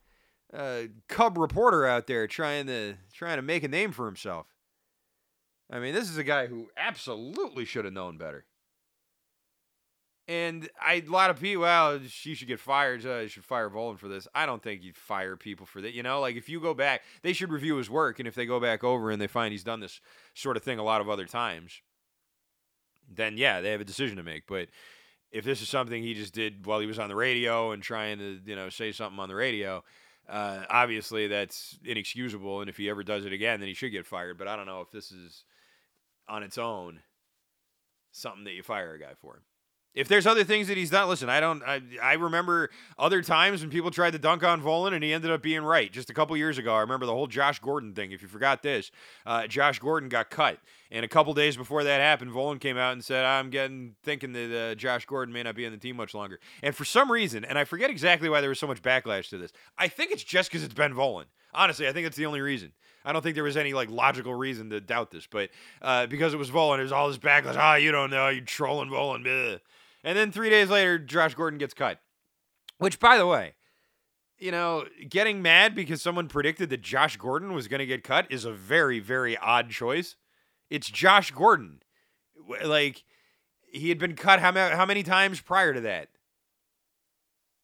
a 0.53 0.89
cub 1.09 1.39
reporter 1.39 1.87
out 1.87 2.07
there 2.07 2.27
trying 2.27 2.67
to 2.67 2.95
trying 3.13 3.37
to 3.37 3.43
make 3.43 3.63
a 3.63 3.69
name 3.69 3.93
for 3.93 4.07
himself. 4.07 4.47
I 5.71 5.79
mean, 5.79 5.95
this 5.95 6.11
is 6.11 6.19
a 6.19 6.25
guy 6.25 6.47
who 6.47 6.69
absolutely 6.77 7.65
should 7.65 7.85
have 7.85 7.95
known 7.95 8.19
better. 8.19 8.45
And 10.27 10.69
I, 10.81 11.03
a 11.07 11.11
lot 11.11 11.31
of 11.31 11.41
people, 11.41 11.63
well, 11.63 11.99
she 12.09 12.35
should 12.35 12.47
get 12.47 12.61
fired. 12.61 13.05
Uh, 13.05 13.27
should 13.27 13.45
fire 13.45 13.69
Volin 13.69 13.99
for 13.99 14.07
this. 14.07 14.29
I 14.33 14.47
don't 14.47 14.63
think 14.63 14.83
you 14.83 14.93
fire 14.93 15.37
people 15.37 15.67
for 15.67 15.81
that. 15.81 15.93
You 15.93 16.05
know, 16.05 16.21
like 16.21 16.37
if 16.37 16.49
you 16.49 16.61
go 16.61 16.73
back, 16.73 17.03
they 17.23 17.33
should 17.33 17.51
review 17.51 17.77
his 17.77 17.91
work. 17.91 18.21
And 18.21 18.29
if 18.29 18.37
they 18.37 18.47
go 18.47 18.61
back 18.61 18.85
over 18.85 19.11
and 19.11 19.21
they 19.21 19.27
find 19.27 19.51
he's 19.51 19.65
done 19.65 19.81
this 19.81 20.01
sort 20.35 20.57
of 20.57 20.63
thing 20.63 20.79
a 20.79 20.85
lot 20.85 21.01
of 21.01 21.09
other 21.09 21.27
times, 21.27 21.83
then 23.13 23.37
yeah, 23.37 23.61
they 23.61 23.73
have 23.73 23.81
a 23.81 23.85
decision 23.85 24.17
to 24.19 24.23
make. 24.23 24.47
But 24.47 24.69
if 25.33 25.45
this 25.45 25.63
is 25.63 25.69
something 25.69 26.01
he 26.01 26.15
just 26.15 26.35
did 26.35 26.65
while 26.65 26.79
he 26.79 26.87
was 26.87 27.01
on 27.01 27.09
the 27.09 27.17
radio 27.17 27.73
and 27.73 27.83
trying 27.83 28.19
to, 28.19 28.39
you 28.45 28.55
know, 28.55 28.69
say 28.69 28.93
something 28.93 29.19
on 29.19 29.29
the 29.29 29.35
radio, 29.35 29.83
uh, 30.31 30.65
obviously 30.71 31.27
that's 31.27 31.79
inexcusable. 31.85 32.61
And 32.61 32.71
if 32.71 32.77
he 32.77 32.89
ever 32.89 33.03
does 33.03 33.25
it 33.25 33.33
again, 33.33 33.61
then 33.61 33.69
he 33.69 33.75
should 33.75 33.93
get 33.93 34.07
fired. 34.07 34.39
But 34.39 34.49
I 34.49 34.57
don't 34.57 34.67
know 34.67 34.81
if 34.81 34.91
this 34.91 35.11
is 35.11 35.45
on 36.29 36.43
its 36.43 36.59
own 36.59 37.01
something 38.13 38.45
that 38.45 38.53
you 38.53 38.63
fire 38.63 38.95
a 38.95 38.99
guy 38.99 39.15
for. 39.21 39.43
If 39.93 40.07
there's 40.07 40.27
other 40.27 40.45
things 40.45 40.69
that 40.69 40.77
he's 40.77 40.91
done, 40.91 41.09
listen, 41.09 41.29
I 41.29 41.41
don't. 41.41 41.63
I, 41.65 41.83
I 42.01 42.13
remember 42.13 42.71
other 42.97 43.23
times 43.23 43.61
when 43.61 43.71
people 43.71 43.91
tried 43.91 44.13
to 44.13 44.21
dunk 44.21 44.45
on 44.45 44.63
Volin 44.63 44.95
and 44.95 45.03
he 45.03 45.13
ended 45.13 45.33
up 45.33 45.43
being 45.43 45.63
right. 45.63 45.91
Just 45.91 46.11
a 46.11 46.15
couple 46.15 46.37
years 46.37 46.59
ago, 46.59 46.73
I 46.75 46.81
remember 46.81 47.07
the 47.07 47.13
whole 47.13 47.27
Josh 47.27 47.59
Gordon 47.59 47.93
thing. 47.93 48.13
If 48.13 48.23
you 48.23 48.29
forgot 48.29 48.63
this, 48.63 48.93
uh, 49.27 49.49
Josh 49.49 49.81
Gordon 49.81 50.09
got 50.09 50.31
cut, 50.31 50.59
and 50.93 51.05
a 51.05 51.09
couple 51.09 51.35
days 51.35 51.57
before 51.57 51.83
that 51.83 52.01
happened, 52.01 52.31
Volin 52.31 52.61
came 52.61 52.77
out 52.77 52.93
and 52.93 53.05
said, 53.05 53.25
"I'm 53.25 53.51
getting 53.51 53.97
thinking 54.05 54.33
that 54.33 54.57
uh, 54.57 54.75
Josh 54.77 55.07
Gordon 55.07 55.35
may 55.35 55.43
not 55.43 55.57
be 55.57 55.65
in 55.65 55.73
the 55.73 55.79
team 55.79 55.97
much 55.97 56.15
longer." 56.15 56.39
And 56.63 56.73
for 56.73 56.85
some 56.85 57.11
reason, 57.11 57.45
and 57.45 57.59
I 57.59 57.65
forget 57.65 57.91
exactly 57.91 58.29
why 58.29 58.41
there 58.41 58.51
was 58.51 58.61
so 58.61 58.69
much 58.69 58.83
backlash 58.83 59.29
to 59.31 59.39
this. 59.39 59.53
I 59.77 59.89
think 59.89 60.13
it's 60.13 60.25
just 60.25 60.51
because 60.51 60.63
it's 60.63 60.75
Ben 60.75 60.95
Volin. 60.95 61.25
Honestly, 61.53 61.89
I 61.89 61.93
think 61.93 62.07
that's 62.07 62.17
the 62.17 62.27
only 62.27 62.41
reason. 62.41 62.73
I 63.05 63.13
don't 63.13 63.23
think 63.23 63.35
there 63.35 63.45
was 63.45 63.57
any 63.57 63.73
like 63.73 63.91
logical 63.91 64.35
reason 64.35 64.71
to 64.71 64.81
doubt 64.81 65.11
this, 65.11 65.27
but 65.27 65.51
uh, 65.83 66.07
because 66.07 66.33
it 66.33 66.37
was 66.37 66.51
Volin, 66.51 66.77
there's 66.77 66.93
all 66.93 67.09
this 67.09 67.19
backlash. 67.19 67.57
Ah, 67.57 67.73
oh, 67.73 67.77
you 67.77 67.91
don't 67.91 68.11
know, 68.11 68.29
you 68.29 68.43
trolling. 68.43 68.89
Bleh. 68.89 69.59
And 70.03 70.17
then 70.17 70.33
three 70.33 70.51
days 70.51 70.71
later, 70.71 70.99
Josh 70.99 71.35
Gordon 71.35 71.59
gets 71.59 71.75
cut. 71.75 72.01
Which, 72.79 72.99
by 72.99 73.19
the 73.19 73.27
way, 73.27 73.55
you 74.39 74.51
know, 74.51 74.87
getting 75.09 75.43
mad 75.43 75.75
because 75.75 76.01
someone 76.01 76.29
predicted 76.29 76.71
that 76.71 76.81
Josh 76.81 77.17
Gordon 77.19 77.53
was 77.53 77.69
going 77.69 77.81
to 77.81 77.87
get 77.87 78.03
cut 78.03 78.27
is 78.31 78.45
a 78.45 78.53
very, 78.53 78.99
very 78.99 79.37
odd 79.37 79.69
choice. 79.69 80.17
It's 80.71 80.89
Josh 80.89 81.31
Gordon. 81.31 81.81
Like, 82.65 83.05
he 83.71 83.91
had 83.91 83.99
been 83.99 84.17
cut 84.17 84.41
how, 84.41 84.53
how 84.53 84.87
many 84.87 85.03
times 85.03 85.41
prior 85.41 85.75
to 85.75 85.81
that? 85.83 86.09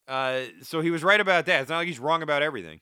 Uh, 0.07 0.43
so 0.63 0.83
he 0.83 0.91
was 0.91 1.03
right 1.03 1.21
about 1.21 1.47
that. 1.47 1.63
It's 1.63 1.71
not 1.71 1.79
like 1.79 1.89
he's 1.89 1.99
wrong 1.99 2.23
about 2.23 2.43
everything. 2.43 2.81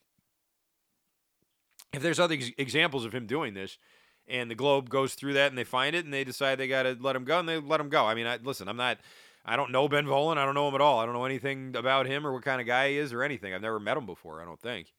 If 1.92 2.02
there's 2.02 2.18
other 2.18 2.34
ex- 2.34 2.50
examples 2.58 3.04
of 3.04 3.14
him 3.14 3.26
doing 3.26 3.54
this, 3.54 3.78
and 4.26 4.50
the 4.50 4.54
Globe 4.54 4.90
goes 4.90 5.14
through 5.14 5.34
that 5.34 5.50
and 5.50 5.58
they 5.58 5.64
find 5.64 5.94
it 5.94 6.04
and 6.04 6.12
they 6.12 6.24
decide 6.24 6.58
they 6.58 6.68
got 6.68 6.84
to 6.84 6.96
let 7.00 7.14
him 7.14 7.24
go 7.24 7.38
and 7.38 7.48
they 7.48 7.58
let 7.58 7.80
him 7.80 7.88
go. 7.88 8.06
I 8.06 8.14
mean, 8.14 8.26
I, 8.26 8.38
listen, 8.42 8.68
I'm 8.68 8.76
not 8.76 8.98
I 9.44 9.56
don't 9.56 9.72
know 9.72 9.88
Ben 9.88 10.06
Volin. 10.06 10.38
I 10.38 10.44
don't 10.44 10.54
know 10.54 10.68
him 10.68 10.74
at 10.74 10.80
all. 10.80 11.00
I 11.00 11.04
don't 11.04 11.14
know 11.14 11.26
anything 11.26 11.76
about 11.76 12.06
him 12.06 12.26
or 12.26 12.32
what 12.32 12.44
kind 12.44 12.60
of 12.60 12.66
guy 12.66 12.90
he 12.90 12.98
is 12.98 13.12
or 13.12 13.22
anything. 13.22 13.52
I've 13.52 13.60
never 13.60 13.78
met 13.78 13.96
him 13.96 14.06
before. 14.06 14.40
I 14.40 14.44
don't 14.44 14.60
think. 14.60 14.92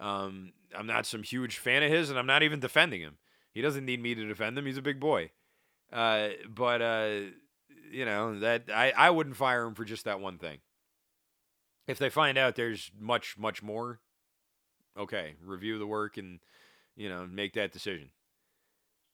Um, 0.00 0.52
I'm 0.76 0.86
not 0.86 1.06
some 1.06 1.22
huge 1.22 1.58
fan 1.58 1.82
of 1.82 1.90
his, 1.90 2.10
and 2.10 2.18
I'm 2.18 2.26
not 2.26 2.42
even 2.42 2.60
defending 2.60 3.00
him. 3.00 3.18
He 3.52 3.62
doesn't 3.62 3.84
need 3.84 4.02
me 4.02 4.14
to 4.14 4.26
defend 4.26 4.58
him. 4.58 4.66
He's 4.66 4.76
a 4.76 4.82
big 4.82 5.00
boy. 5.00 5.30
Uh, 5.92 6.30
but 6.48 6.82
uh, 6.82 7.20
you 7.90 8.04
know 8.04 8.38
that 8.40 8.64
I 8.72 8.92
I 8.96 9.10
wouldn't 9.10 9.36
fire 9.36 9.64
him 9.64 9.74
for 9.74 9.84
just 9.84 10.04
that 10.04 10.20
one 10.20 10.38
thing. 10.38 10.58
If 11.86 11.98
they 11.98 12.10
find 12.10 12.36
out 12.36 12.56
there's 12.56 12.90
much 12.98 13.38
much 13.38 13.62
more, 13.62 14.00
okay, 14.98 15.34
review 15.42 15.78
the 15.78 15.86
work 15.86 16.18
and 16.18 16.40
you 16.96 17.08
know 17.08 17.26
make 17.26 17.54
that 17.54 17.72
decision. 17.72 18.10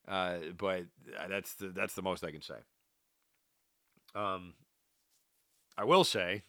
Uh, 0.06 0.38
but 0.56 0.84
that's 1.28 1.54
the 1.54 1.68
that's 1.68 1.94
the 1.94 2.02
most 2.02 2.24
I 2.24 2.32
can 2.32 2.42
say. 2.42 2.56
Um, 4.14 4.54
I 5.76 5.84
will 5.84 6.04
say 6.04 6.42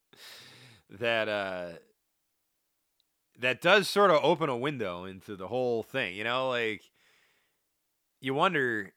that 0.90 1.28
uh, 1.28 1.70
that 3.38 3.60
does 3.60 3.88
sort 3.88 4.10
of 4.10 4.22
open 4.22 4.48
a 4.48 4.56
window 4.56 5.04
into 5.04 5.36
the 5.36 5.48
whole 5.48 5.82
thing. 5.82 6.14
You 6.14 6.24
know, 6.24 6.48
like 6.48 6.82
you 8.20 8.34
wonder, 8.34 8.92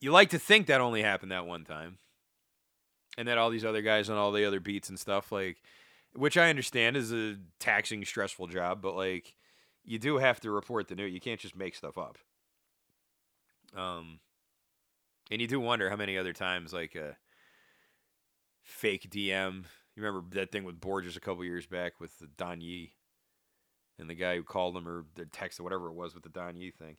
you 0.00 0.10
like 0.10 0.30
to 0.30 0.38
think 0.38 0.66
that 0.66 0.80
only 0.80 1.02
happened 1.02 1.32
that 1.32 1.46
one 1.46 1.64
time, 1.64 1.98
and 3.16 3.28
that 3.28 3.38
all 3.38 3.50
these 3.50 3.64
other 3.64 3.82
guys 3.82 4.08
on 4.10 4.16
all 4.16 4.32
the 4.32 4.44
other 4.44 4.60
beats 4.60 4.88
and 4.88 4.98
stuff, 4.98 5.32
like, 5.32 5.62
which 6.14 6.36
I 6.36 6.48
understand 6.50 6.96
is 6.96 7.12
a 7.12 7.36
taxing, 7.58 8.04
stressful 8.04 8.48
job, 8.48 8.80
but 8.82 8.94
like, 8.96 9.34
you 9.84 9.98
do 9.98 10.18
have 10.18 10.40
to 10.40 10.50
report 10.50 10.88
the 10.88 10.94
news. 10.94 11.12
You 11.12 11.20
can't 11.20 11.40
just 11.40 11.56
make 11.56 11.74
stuff 11.74 11.98
up. 11.98 12.18
Um, 13.76 14.20
and 15.30 15.40
you 15.40 15.46
do 15.46 15.60
wonder 15.60 15.90
how 15.90 15.96
many 15.96 16.18
other 16.18 16.32
times, 16.32 16.72
like 16.72 16.94
a 16.94 17.16
fake 18.62 19.10
DM. 19.10 19.64
You 19.96 20.02
remember 20.02 20.34
that 20.34 20.50
thing 20.50 20.64
with 20.64 20.80
Borges 20.80 21.16
a 21.16 21.20
couple 21.20 21.44
years 21.44 21.66
back 21.66 22.00
with 22.00 22.18
the 22.18 22.26
Don 22.26 22.60
Yee 22.60 22.94
and 23.98 24.10
the 24.10 24.14
guy 24.14 24.36
who 24.36 24.42
called 24.42 24.76
him 24.76 24.88
or 24.88 25.04
the 25.14 25.26
text 25.26 25.60
or 25.60 25.62
whatever 25.62 25.88
it 25.88 25.94
was 25.94 26.14
with 26.14 26.24
the 26.24 26.28
Don 26.28 26.56
Yee 26.56 26.72
thing. 26.72 26.96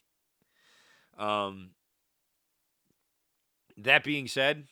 Um, 1.17 1.71
that 3.77 4.03
being 4.03 4.27
said, 4.27 4.65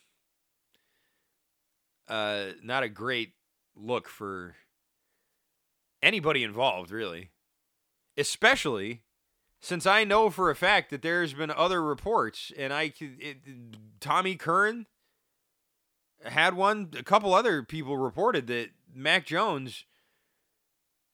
uh, 2.08 2.48
not 2.64 2.84
a 2.84 2.90
great 2.90 3.34
look 3.76 4.08
for 4.08 4.56
anybody 6.02 6.44
involved, 6.44 6.92
really. 6.92 7.32
Especially 8.18 9.02
since 9.64 9.86
I 9.86 10.04
know 10.04 10.30
for 10.30 10.50
a 10.50 10.56
fact 10.56 10.90
that 10.90 11.02
there's 11.02 11.34
been 11.34 11.50
other 11.50 11.82
reports, 11.82 12.52
and 12.58 12.74
I 12.74 12.94
it, 13.00 13.38
Tommy 14.02 14.36
Curran 14.36 14.88
had 16.26 16.56
one. 16.56 16.92
A 17.00 17.04
couple 17.04 17.34
other 17.34 17.64
people 17.64 17.98
reported 17.98 18.48
that 18.48 18.72
Mac 18.94 19.26
Jones 19.26 19.86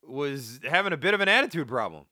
was 0.04 0.60
having 0.68 0.94
a 0.94 0.98
bit 0.98 1.14
of 1.14 1.22
an 1.22 1.30
attitude 1.30 1.68
problem. 1.68 2.06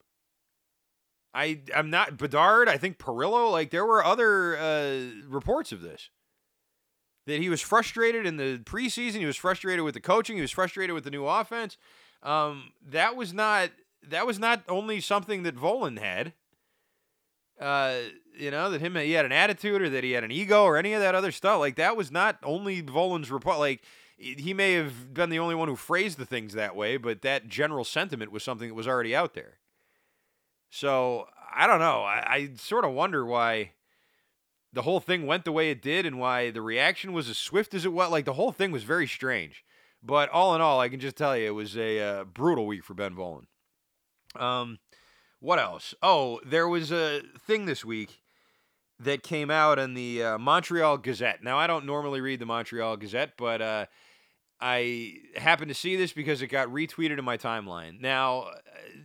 I 1.34 1.62
I'm 1.75 1.89
not 1.89 2.17
Bedard. 2.17 2.70
I 2.70 2.77
think 2.77 3.00
Perillo. 3.00 3.51
Like 3.51 3.72
there 3.72 3.86
were 3.86 4.06
other 4.06 4.58
uh, 4.58 5.27
reports 5.27 5.72
of 5.72 5.82
this. 5.82 6.12
That 7.25 7.41
he 7.41 7.50
was 7.50 7.62
frustrated 7.62 8.27
in 8.27 8.38
the 8.38 8.60
preseason. 8.60 9.15
He 9.15 9.25
was 9.25 9.38
frustrated 9.38 9.84
with 9.84 9.96
the 9.96 10.01
coaching. 10.01 10.36
He 10.36 10.41
was 10.44 10.51
frustrated 10.51 10.94
with 10.94 11.03
the 11.03 11.12
new 11.12 11.25
offense. 11.25 11.77
Um, 12.22 12.74
that 12.88 13.15
was 13.15 13.34
not 13.34 13.72
that 14.08 14.25
was 14.25 14.39
not 14.39 14.63
only 14.68 15.00
something 15.00 15.44
that 15.44 15.56
Volin 15.56 16.00
had. 16.00 16.34
Uh, 17.60 17.96
you 18.38 18.51
know 18.51 18.70
that 18.70 18.82
him 18.82 18.96
he 18.96 19.13
had 19.13 19.25
an 19.25 19.32
attitude 19.32 19.82
or 19.82 19.89
that 19.89 20.04
he 20.04 20.12
had 20.12 20.24
an 20.24 20.32
ego 20.32 20.63
or 20.63 20.77
any 20.77 20.94
of 20.94 21.01
that 21.01 21.16
other 21.16 21.32
stuff. 21.32 21.60
Like 21.60 21.75
that 21.75 21.98
was 21.98 22.12
not 22.12 22.38
only 22.44 22.84
Volin's 22.84 23.32
report. 23.32 23.58
Like 23.58 23.82
he 24.18 24.54
may 24.54 24.74
have 24.74 25.13
been 25.13 25.30
the 25.30 25.39
only 25.39 25.56
one 25.56 25.68
who 25.68 25.75
phrased 25.75 26.18
the 26.18 26.25
things 26.25 26.54
that 26.54 26.75
way, 26.75 26.98
but 26.98 27.22
that 27.22 27.48
general 27.48 27.84
sentiment 27.84 28.32
was 28.32 28.44
something 28.44 28.68
that 28.68 28.75
was 28.75 28.88
already 28.88 29.16
out 29.16 29.34
there. 29.34 29.60
So 30.70 31.27
I 31.56 31.68
don't 31.68 31.80
know. 31.80 32.04
I, 32.04 32.24
I 32.27 32.50
sort 32.58 32.86
of 32.86 32.94
wonder 32.94 33.25
why 33.25 33.72
the 34.74 34.82
whole 34.84 35.00
thing 35.00 35.25
went 35.25 35.46
the 35.46 35.51
way 35.51 35.72
it 35.72 35.82
did 35.82 36.06
and 36.06 36.20
why 36.20 36.51
the 36.51 36.62
reaction 36.62 37.13
was 37.13 37.30
as 37.30 37.38
swift 37.38 37.74
as 37.74 37.86
it 37.86 37.94
was. 37.94 38.12
Like 38.12 38.25
the 38.25 38.34
whole 38.34 38.51
thing 38.51 38.72
was 38.72 38.84
very 38.84 39.08
strange. 39.08 39.63
But 40.04 40.30
all 40.30 40.54
in 40.56 40.62
all, 40.62 40.80
I 40.80 40.89
can 40.89 41.00
just 41.00 41.16
tell 41.16 41.36
you 41.36 41.48
it 41.48 41.51
was 41.51 41.75
a 41.75 42.00
uh, 42.00 42.24
brutal 42.24 42.68
week 42.68 42.84
for 42.84 42.94
Ben 42.94 43.16
Volin. 43.16 43.46
Um, 44.38 44.79
what 45.39 45.60
else? 45.60 45.94
Oh, 46.01 46.39
there 46.46 46.67
was 46.67 46.91
a 46.91 47.22
thing 47.46 47.65
this 47.65 47.86
week 47.86 48.22
that 49.00 49.22
came 49.22 49.51
out 49.51 49.77
in 49.77 49.94
the 49.94 50.24
uh, 50.24 50.38
Montreal 50.38 50.98
Gazette. 50.98 51.44
Now, 51.44 51.58
I 51.58 51.67
don't 51.67 51.86
normally 51.86 52.22
read 52.22 52.39
the 52.39 52.46
Montreal 52.46 52.98
Gazette, 52.98 53.34
but 53.38 53.62
uh, 53.62 53.86
I 54.60 55.17
happened 55.36 55.70
to 55.70 55.75
see 55.75 55.96
this 55.96 56.13
because 56.13 56.41
it 56.41 56.48
got 56.48 56.70
retweeted 56.70 57.20
in 57.20 57.25
my 57.25 57.38
timeline. 57.38 58.01
Now, 58.01 58.50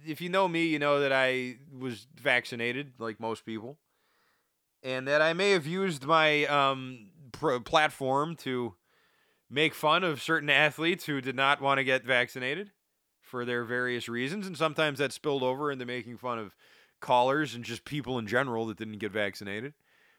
if 0.07 0.21
you 0.21 0.31
know 0.31 0.49
me, 0.49 0.65
you 0.65 0.79
know 0.79 1.01
that 1.01 1.12
I 1.12 1.57
was 1.79 2.07
vaccinated, 2.21 2.93
like 2.99 3.21
most 3.21 3.45
people, 3.45 3.79
and 4.83 5.07
that 5.07 5.21
I 5.21 5.35
may 5.35 5.51
have 5.51 5.67
used 5.67 6.05
my 6.07 6.47
um, 6.47 7.11
pr- 7.33 7.59
platform 7.59 8.37
to 8.37 8.75
make 9.51 9.75
fun 9.75 10.03
of 10.03 10.23
certain 10.23 10.49
athletes 10.49 11.05
who 11.05 11.21
did 11.21 11.37
not 11.37 11.61
want 11.61 11.77
to 11.77 11.85
get 11.85 12.05
vaccinated 12.05 12.71
for 13.33 13.47
their 13.47 13.65
various 13.65 14.11
reasons, 14.11 14.47
and 14.47 14.59
sometimes 14.59 14.99
that 14.99 15.11
spilled 15.11 15.43
over 15.43 15.73
into 15.73 15.87
making 15.87 16.19
fun 16.19 16.39
of 16.39 16.55
callers 17.01 17.55
and 17.55 17.65
just 17.65 17.87
people 17.87 18.19
in 18.19 18.27
general 18.27 18.67
that 18.67 18.77
didn't 18.77 18.99
get 18.99 19.11
vaccinated, 19.11 19.73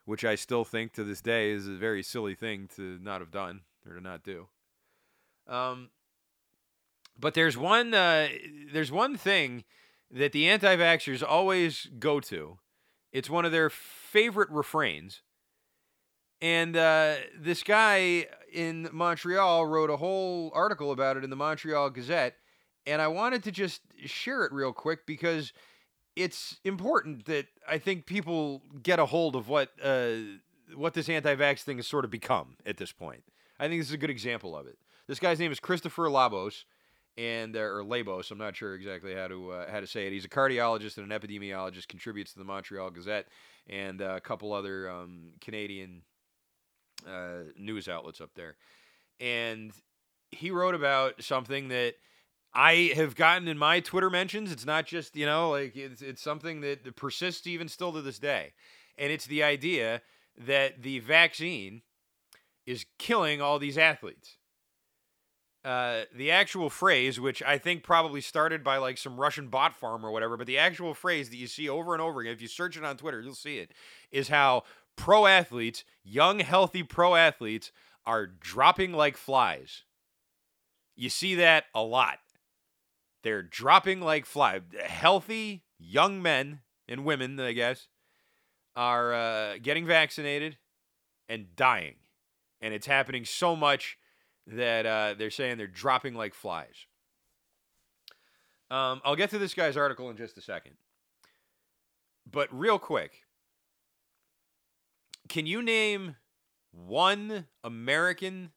which 0.03 0.25
I 0.25 0.33
still 0.33 0.65
think 0.65 0.93
to 0.93 1.03
this 1.03 1.21
day 1.21 1.51
is 1.51 1.67
a 1.67 1.75
very 1.75 2.01
silly 2.01 2.33
thing 2.33 2.67
to 2.75 2.97
not 3.03 3.21
have 3.21 3.29
done 3.29 3.61
or 3.87 3.93
to 3.93 4.01
not 4.01 4.23
do. 4.23 4.47
Um, 5.47 5.91
but 7.15 7.35
there's 7.35 7.55
one 7.55 7.93
uh, 7.93 8.29
there's 8.73 8.91
one 8.91 9.15
thing 9.15 9.63
that 10.09 10.31
the 10.31 10.49
anti-vaxxers 10.49 11.21
always 11.21 11.87
go 11.99 12.19
to. 12.19 12.57
It's 13.11 13.29
one 13.29 13.45
of 13.45 13.51
their 13.51 13.69
favorite 13.69 14.49
refrains. 14.49 15.21
And 16.41 16.75
uh, 16.75 17.17
this 17.39 17.61
guy 17.61 18.25
in 18.51 18.89
Montreal 18.91 19.67
wrote 19.67 19.91
a 19.91 19.97
whole 19.97 20.51
article 20.55 20.91
about 20.91 21.15
it 21.15 21.23
in 21.23 21.29
the 21.29 21.35
Montreal 21.35 21.91
Gazette. 21.91 22.37
And 22.85 23.01
I 23.01 23.07
wanted 23.07 23.43
to 23.43 23.51
just 23.51 23.81
share 24.05 24.43
it 24.43 24.51
real 24.51 24.73
quick 24.73 25.05
because 25.05 25.53
it's 26.15 26.59
important 26.63 27.25
that 27.25 27.47
I 27.67 27.77
think 27.77 28.05
people 28.05 28.61
get 28.81 28.99
a 28.99 29.05
hold 29.05 29.35
of 29.35 29.47
what 29.47 29.69
uh, 29.81 30.15
what 30.75 30.93
this 30.93 31.09
anti-vax 31.09 31.61
thing 31.61 31.77
has 31.77 31.87
sort 31.87 32.05
of 32.05 32.11
become 32.11 32.57
at 32.65 32.77
this 32.77 32.91
point. 32.91 33.23
I 33.59 33.67
think 33.67 33.81
this 33.81 33.87
is 33.87 33.93
a 33.93 33.97
good 33.97 34.09
example 34.09 34.57
of 34.57 34.67
it. 34.67 34.77
This 35.07 35.19
guy's 35.19 35.39
name 35.39 35.51
is 35.51 35.59
Christopher 35.59 36.09
Labos, 36.09 36.63
and 37.17 37.55
uh, 37.55 37.59
or 37.59 37.83
Labos. 37.83 38.31
I'm 38.31 38.37
not 38.37 38.55
sure 38.55 38.75
exactly 38.75 39.13
how 39.15 39.27
to 39.27 39.51
uh, 39.51 39.71
how 39.71 39.79
to 39.79 39.87
say 39.87 40.07
it. 40.07 40.13
He's 40.13 40.25
a 40.25 40.29
cardiologist 40.29 40.97
and 40.97 41.11
an 41.11 41.19
epidemiologist. 41.19 41.87
Contributes 41.87 42.33
to 42.33 42.39
the 42.39 42.45
Montreal 42.45 42.89
Gazette 42.91 43.27
and 43.67 44.01
uh, 44.01 44.15
a 44.15 44.21
couple 44.21 44.53
other 44.53 44.89
um, 44.89 45.31
Canadian 45.41 46.01
uh, 47.07 47.49
news 47.57 47.87
outlets 47.87 48.21
up 48.21 48.31
there. 48.35 48.55
And 49.19 49.71
he 50.31 50.51
wrote 50.51 50.75
about 50.75 51.23
something 51.23 51.69
that 51.69 51.95
I 52.55 52.91
have 52.95 53.15
gotten 53.15 53.47
in 53.47 53.57
my 53.57 53.79
Twitter 53.79 54.09
mentions. 54.09 54.51
It's 54.51 54.65
not 54.65 54.85
just 54.85 55.15
you 55.15 55.25
know 55.25 55.51
like 55.51 55.75
it's 55.75 56.01
it's 56.01 56.21
something 56.21 56.61
that 56.61 56.95
persists 56.95 57.47
even 57.47 57.67
still 57.67 57.93
to 57.93 58.01
this 58.01 58.19
day, 58.19 58.53
and 58.97 59.11
it's 59.11 59.25
the 59.25 59.43
idea 59.43 60.01
that 60.37 60.81
the 60.81 60.99
vaccine 60.99 61.81
is 62.65 62.85
killing 62.97 63.41
all 63.41 63.59
these 63.59 63.77
athletes 63.77 64.37
uh, 65.65 66.01
the 66.13 66.31
actual 66.31 66.69
phrase, 66.69 67.19
which 67.19 67.41
I 67.41 67.57
think 67.57 67.83
probably 67.83 68.21
started 68.21 68.63
by 68.63 68.77
like 68.77 68.97
some 68.97 69.19
Russian 69.19 69.47
bot 69.47 69.73
farm 69.75 70.05
or 70.05 70.11
whatever, 70.11 70.35
but 70.35 70.47
the 70.47 70.57
actual 70.57 70.93
phrase 70.93 71.29
that 71.29 71.37
you 71.37 71.47
see 71.47 71.69
over 71.69 71.93
and 71.93 72.01
over 72.01 72.19
again, 72.19 72.33
if 72.33 72.41
you 72.41 72.47
search 72.47 72.75
it 72.75 72.83
on 72.83 72.97
Twitter, 72.97 73.21
you'll 73.21 73.33
see 73.33 73.59
it, 73.59 73.71
is 74.11 74.27
how 74.27 74.63
pro 74.97 75.25
athletes, 75.25 75.85
young, 76.03 76.39
healthy 76.39 76.83
pro 76.83 77.15
athletes, 77.15 77.71
are 78.05 78.27
dropping 78.27 78.91
like 78.91 79.15
flies. 79.15 79.83
You 80.95 81.09
see 81.09 81.35
that 81.35 81.65
a 81.73 81.81
lot. 81.81 82.19
They're 83.23 83.41
dropping 83.41 84.01
like 84.01 84.25
flies. 84.25 84.61
Healthy 84.85 85.63
young 85.79 86.21
men 86.21 86.59
and 86.87 87.05
women, 87.05 87.39
I 87.39 87.53
guess, 87.53 87.87
are 88.75 89.13
uh, 89.13 89.57
getting 89.61 89.85
vaccinated 89.85 90.57
and 91.29 91.55
dying. 91.55 91.95
And 92.61 92.73
it's 92.73 92.87
happening 92.87 93.25
so 93.25 93.55
much 93.55 93.97
that 94.47 94.85
uh, 94.85 95.15
they're 95.17 95.29
saying 95.29 95.57
they're 95.57 95.67
dropping 95.67 96.15
like 96.15 96.33
flies. 96.33 96.85
Um, 98.69 99.01
I'll 99.05 99.15
get 99.15 99.29
to 99.31 99.37
this 99.37 99.53
guy's 99.53 99.77
article 99.77 100.09
in 100.09 100.17
just 100.17 100.37
a 100.37 100.41
second. 100.41 100.73
But 102.29 102.47
real 102.57 102.79
quick, 102.79 103.23
can 105.29 105.45
you 105.45 105.61
name 105.61 106.15
one 106.71 107.47
American 107.63 108.51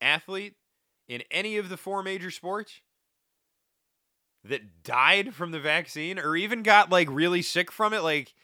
athlete 0.00 0.54
in 1.08 1.22
any 1.30 1.56
of 1.56 1.68
the 1.68 1.76
four 1.76 2.02
major 2.02 2.30
sports 2.30 2.80
that 4.44 4.82
died 4.82 5.34
from 5.34 5.50
the 5.50 5.60
vaccine 5.60 6.18
or 6.18 6.36
even 6.36 6.62
got 6.62 6.90
like 6.90 7.08
really 7.10 7.42
sick 7.42 7.70
from 7.70 7.92
it 7.92 8.00
like 8.00 8.34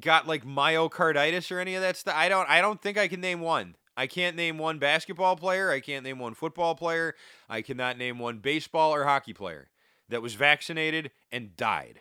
got 0.00 0.26
like 0.26 0.44
myocarditis 0.44 1.50
or 1.50 1.58
any 1.58 1.74
of 1.74 1.82
that 1.82 1.96
stuff 1.96 2.14
i 2.16 2.28
don't 2.28 2.48
i 2.50 2.60
don't 2.60 2.82
think 2.82 2.98
i 2.98 3.08
can 3.08 3.20
name 3.20 3.40
one 3.40 3.74
I 3.96 4.06
can't 4.06 4.36
name 4.36 4.58
one 4.58 4.78
basketball 4.78 5.36
player. 5.36 5.70
I 5.70 5.80
can't 5.80 6.04
name 6.04 6.18
one 6.18 6.34
football 6.34 6.74
player. 6.74 7.14
I 7.48 7.62
cannot 7.62 7.96
name 7.96 8.18
one 8.18 8.38
baseball 8.38 8.94
or 8.94 9.04
hockey 9.04 9.32
player 9.32 9.70
that 10.08 10.22
was 10.22 10.34
vaccinated 10.34 11.10
and 11.32 11.56
died. 11.56 12.00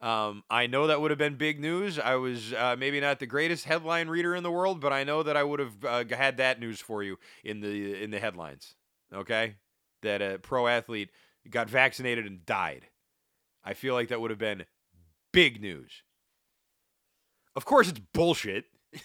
Um, 0.00 0.44
I 0.48 0.68
know 0.68 0.86
that 0.86 1.00
would 1.00 1.10
have 1.10 1.18
been 1.18 1.34
big 1.34 1.58
news. 1.58 1.98
I 1.98 2.14
was 2.14 2.52
uh, 2.52 2.76
maybe 2.78 3.00
not 3.00 3.18
the 3.18 3.26
greatest 3.26 3.64
headline 3.64 4.06
reader 4.06 4.36
in 4.36 4.44
the 4.44 4.50
world, 4.50 4.80
but 4.80 4.92
I 4.92 5.02
know 5.02 5.24
that 5.24 5.36
I 5.36 5.42
would 5.42 5.58
have 5.58 5.84
uh, 5.84 6.04
had 6.16 6.36
that 6.36 6.60
news 6.60 6.80
for 6.80 7.02
you 7.02 7.18
in 7.42 7.60
the 7.60 8.00
in 8.00 8.12
the 8.12 8.20
headlines. 8.20 8.76
Okay, 9.12 9.56
that 10.02 10.22
a 10.22 10.38
pro 10.38 10.68
athlete 10.68 11.10
got 11.50 11.68
vaccinated 11.68 12.26
and 12.26 12.44
died. 12.44 12.86
I 13.64 13.74
feel 13.74 13.94
like 13.94 14.08
that 14.08 14.20
would 14.20 14.30
have 14.30 14.38
been 14.38 14.64
big 15.32 15.60
news. 15.60 16.02
Of 17.56 17.64
course, 17.64 17.88
it's 17.88 18.00
bullshit. 18.12 18.66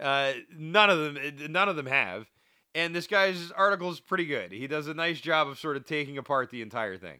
Uh, 0.00 0.32
none 0.56 0.90
of 0.90 0.98
them, 1.00 1.18
none 1.50 1.68
of 1.68 1.74
them 1.74 1.86
have. 1.86 2.30
And 2.72 2.94
this 2.94 3.08
guy's 3.08 3.50
article 3.50 3.90
is 3.90 3.98
pretty 3.98 4.26
good. 4.26 4.52
He 4.52 4.68
does 4.68 4.86
a 4.86 4.94
nice 4.94 5.20
job 5.20 5.48
of 5.48 5.58
sort 5.58 5.76
of 5.76 5.86
taking 5.86 6.18
apart 6.18 6.50
the 6.50 6.62
entire 6.62 6.96
thing. 6.96 7.18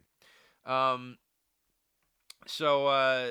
Um, 0.64 1.18
so 2.46 2.86
uh, 2.86 3.30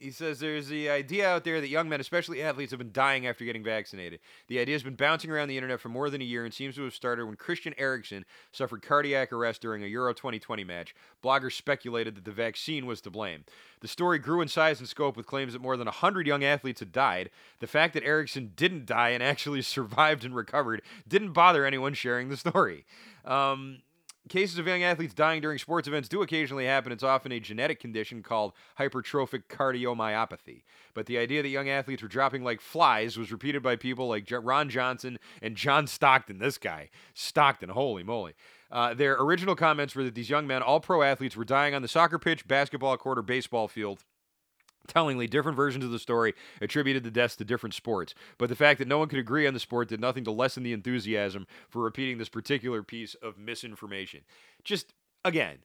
he 0.00 0.10
says 0.10 0.40
there's 0.40 0.68
the 0.68 0.88
idea 0.88 1.28
out 1.28 1.44
there 1.44 1.60
that 1.60 1.68
young 1.68 1.86
men, 1.86 2.00
especially 2.00 2.42
athletes, 2.42 2.72
have 2.72 2.78
been 2.78 2.90
dying 2.90 3.26
after 3.26 3.44
getting 3.44 3.62
vaccinated. 3.62 4.20
The 4.48 4.58
idea 4.58 4.74
has 4.74 4.82
been 4.82 4.94
bouncing 4.94 5.30
around 5.30 5.48
the 5.48 5.58
internet 5.58 5.78
for 5.78 5.90
more 5.90 6.08
than 6.08 6.22
a 6.22 6.24
year 6.24 6.46
and 6.46 6.54
seems 6.54 6.74
to 6.76 6.84
have 6.84 6.94
started 6.94 7.26
when 7.26 7.36
Christian 7.36 7.74
Eriksen 7.76 8.24
suffered 8.50 8.80
cardiac 8.80 9.30
arrest 9.30 9.60
during 9.60 9.84
a 9.84 9.86
Euro 9.88 10.14
2020 10.14 10.64
match. 10.64 10.94
Bloggers 11.22 11.52
speculated 11.52 12.14
that 12.14 12.24
the 12.24 12.32
vaccine 12.32 12.86
was 12.86 13.02
to 13.02 13.10
blame. 13.10 13.44
The 13.82 13.88
story 13.88 14.18
grew 14.18 14.40
in 14.40 14.48
size 14.48 14.80
and 14.80 14.88
scope 14.88 15.18
with 15.18 15.26
claims 15.26 15.52
that 15.52 15.60
more 15.60 15.76
than 15.76 15.84
100 15.84 16.26
young 16.26 16.42
athletes 16.42 16.80
had 16.80 16.92
died. 16.92 17.28
The 17.58 17.66
fact 17.66 17.92
that 17.92 18.02
Eriksen 18.02 18.52
didn't 18.56 18.86
die 18.86 19.10
and 19.10 19.22
actually 19.22 19.60
survived 19.62 20.24
and 20.24 20.34
recovered 20.34 20.80
didn't 21.06 21.34
bother 21.34 21.66
anyone 21.66 21.92
sharing 21.92 22.30
the 22.30 22.38
story. 22.38 22.86
Um, 23.26 23.82
cases 24.28 24.58
of 24.58 24.66
young 24.66 24.82
athletes 24.82 25.14
dying 25.14 25.40
during 25.40 25.58
sports 25.58 25.88
events 25.88 26.08
do 26.08 26.22
occasionally 26.22 26.66
happen. 26.66 26.92
It's 26.92 27.02
often 27.02 27.32
a 27.32 27.40
genetic 27.40 27.80
condition 27.80 28.22
called 28.22 28.52
hypertrophic 28.78 29.44
cardiomyopathy. 29.48 30.62
But 30.94 31.06
the 31.06 31.18
idea 31.18 31.42
that 31.42 31.48
young 31.48 31.68
athletes 31.68 32.02
were 32.02 32.08
dropping 32.08 32.44
like 32.44 32.60
flies 32.60 33.16
was 33.16 33.32
repeated 33.32 33.62
by 33.62 33.76
people 33.76 34.08
like 34.08 34.30
Ron 34.30 34.68
Johnson 34.68 35.18
and 35.42 35.56
John 35.56 35.86
Stockton. 35.86 36.38
This 36.38 36.58
guy, 36.58 36.90
Stockton, 37.14 37.70
holy 37.70 38.02
moly. 38.02 38.34
Uh, 38.70 38.94
their 38.94 39.14
original 39.14 39.56
comments 39.56 39.96
were 39.96 40.04
that 40.04 40.14
these 40.14 40.30
young 40.30 40.46
men, 40.46 40.62
all 40.62 40.80
pro 40.80 41.02
athletes, 41.02 41.36
were 41.36 41.44
dying 41.44 41.74
on 41.74 41.82
the 41.82 41.88
soccer 41.88 42.18
pitch, 42.18 42.46
basketball 42.46 42.96
court, 42.96 43.18
or 43.18 43.22
baseball 43.22 43.66
field. 43.66 44.04
Tellingly, 44.86 45.26
different 45.26 45.56
versions 45.56 45.84
of 45.84 45.90
the 45.90 45.98
story 45.98 46.34
attributed 46.60 47.04
the 47.04 47.10
deaths 47.10 47.36
to 47.36 47.44
different 47.44 47.74
sports, 47.74 48.14
but 48.38 48.48
the 48.48 48.56
fact 48.56 48.78
that 48.78 48.88
no 48.88 48.98
one 48.98 49.08
could 49.08 49.18
agree 49.18 49.46
on 49.46 49.54
the 49.54 49.60
sport 49.60 49.88
did 49.88 50.00
nothing 50.00 50.24
to 50.24 50.30
lessen 50.30 50.62
the 50.62 50.72
enthusiasm 50.72 51.46
for 51.68 51.82
repeating 51.82 52.18
this 52.18 52.28
particular 52.28 52.82
piece 52.82 53.14
of 53.14 53.38
misinformation. 53.38 54.22
Just, 54.64 54.94
again, 55.24 55.58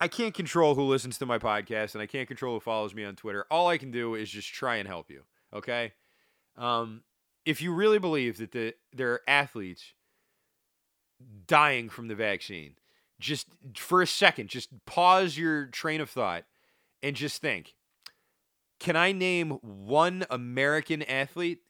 I 0.00 0.08
can't 0.08 0.34
control 0.34 0.74
who 0.74 0.82
listens 0.82 1.16
to 1.18 1.26
my 1.26 1.38
podcast 1.38 1.94
and 1.94 2.02
I 2.02 2.06
can't 2.06 2.28
control 2.28 2.54
who 2.54 2.60
follows 2.60 2.94
me 2.94 3.04
on 3.04 3.16
Twitter. 3.16 3.46
All 3.50 3.68
I 3.68 3.78
can 3.78 3.90
do 3.90 4.14
is 4.14 4.30
just 4.30 4.52
try 4.52 4.76
and 4.76 4.88
help 4.88 5.10
you, 5.10 5.22
okay? 5.54 5.92
Um, 6.56 7.02
if 7.46 7.62
you 7.62 7.72
really 7.72 7.98
believe 7.98 8.38
that 8.38 8.52
the, 8.52 8.74
there 8.92 9.12
are 9.12 9.20
athletes 9.28 9.94
dying 11.46 11.88
from 11.88 12.08
the 12.08 12.14
vaccine, 12.14 12.74
just 13.18 13.46
for 13.76 14.02
a 14.02 14.06
second, 14.06 14.48
just 14.48 14.70
pause 14.86 15.36
your 15.38 15.66
train 15.66 16.00
of 16.00 16.10
thought 16.10 16.44
and 17.02 17.14
just 17.14 17.40
think 17.40 17.74
can 18.80 18.96
I 18.96 19.12
name 19.12 19.50
one 19.62 20.24
American 20.30 21.02
athlete, 21.02 21.60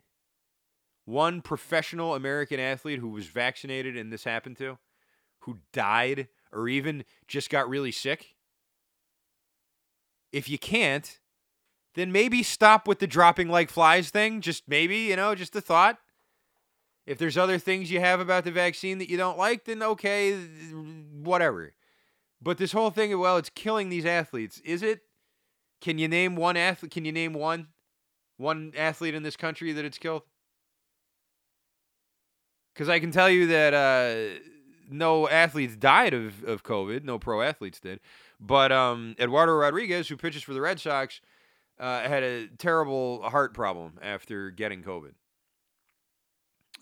one 1.04 1.42
professional 1.42 2.14
American 2.14 2.60
athlete 2.60 3.00
who 3.00 3.08
was 3.08 3.26
vaccinated 3.26 3.96
and 3.96 4.12
this 4.12 4.24
happened 4.24 4.56
to, 4.58 4.78
who 5.40 5.58
died 5.72 6.28
or 6.52 6.68
even 6.68 7.04
just 7.28 7.50
got 7.50 7.68
really 7.68 7.92
sick? 7.92 8.36
If 10.32 10.48
you 10.48 10.58
can't, 10.58 11.18
then 11.94 12.12
maybe 12.12 12.44
stop 12.44 12.86
with 12.86 13.00
the 13.00 13.08
dropping 13.08 13.48
like 13.48 13.68
flies 13.68 14.10
thing. 14.10 14.40
Just 14.40 14.68
maybe, 14.68 14.98
you 14.98 15.16
know, 15.16 15.34
just 15.34 15.56
a 15.56 15.60
thought. 15.60 15.98
If 17.06 17.18
there's 17.18 17.36
other 17.36 17.58
things 17.58 17.90
you 17.90 17.98
have 17.98 18.20
about 18.20 18.44
the 18.44 18.52
vaccine 18.52 18.98
that 18.98 19.10
you 19.10 19.16
don't 19.16 19.36
like, 19.36 19.64
then 19.64 19.82
okay, 19.82 20.34
whatever. 21.12 21.72
But 22.40 22.58
this 22.58 22.70
whole 22.70 22.90
thing, 22.90 23.18
well, 23.18 23.36
it's 23.36 23.50
killing 23.50 23.88
these 23.88 24.06
athletes. 24.06 24.60
Is 24.60 24.84
it? 24.84 25.00
Can 25.80 25.98
you 25.98 26.08
name 26.08 26.36
one 26.36 26.56
athlete? 26.56 26.92
Can 26.92 27.04
you 27.04 27.12
name 27.12 27.32
one, 27.32 27.68
one 28.36 28.72
athlete 28.76 29.14
in 29.14 29.22
this 29.22 29.36
country 29.36 29.72
that 29.72 29.84
it's 29.84 29.98
killed? 29.98 30.22
Because 32.74 32.88
I 32.88 33.00
can 33.00 33.10
tell 33.10 33.30
you 33.30 33.46
that 33.48 33.74
uh, 33.74 34.40
no 34.90 35.28
athletes 35.28 35.76
died 35.76 36.14
of, 36.14 36.44
of 36.44 36.62
COVID. 36.62 37.04
No 37.04 37.18
pro 37.18 37.42
athletes 37.42 37.80
did. 37.80 38.00
But 38.38 38.72
um, 38.72 39.16
Eduardo 39.18 39.52
Rodriguez, 39.52 40.08
who 40.08 40.16
pitches 40.16 40.42
for 40.42 40.54
the 40.54 40.60
Red 40.60 40.80
Sox, 40.80 41.20
uh, 41.78 42.02
had 42.02 42.22
a 42.22 42.46
terrible 42.58 43.22
heart 43.22 43.54
problem 43.54 43.98
after 44.02 44.50
getting 44.50 44.82
COVID. 44.82 45.12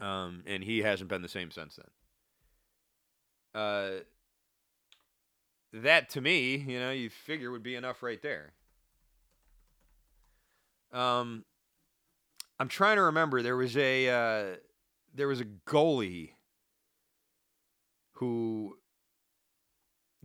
Um, 0.01 0.43
and 0.47 0.63
he 0.63 0.79
hasn't 0.83 1.09
been 1.09 1.23
the 1.23 1.29
same 1.29 1.51
since 1.51 1.77
then. 1.77 3.63
Uh, 3.63 3.91
that 5.73 6.11
to 6.11 6.21
me, 6.21 6.57
you 6.57 6.79
know, 6.79 6.91
you 6.91 7.11
figure 7.11 7.51
would 7.51 7.63
be 7.63 7.75
enough 7.75 8.03
right 8.03 8.23
there. 8.23 8.53
Um, 10.93 11.45
I'm 12.59 12.69
trying 12.69 12.97
to 12.97 13.03
remember. 13.03 13.43
There 13.43 13.57
was 13.57 13.77
a 13.77 14.09
uh, 14.09 14.57
there 15.15 15.29
was 15.29 15.41
a 15.41 15.47
goalie 15.67 16.33
who 18.15 18.77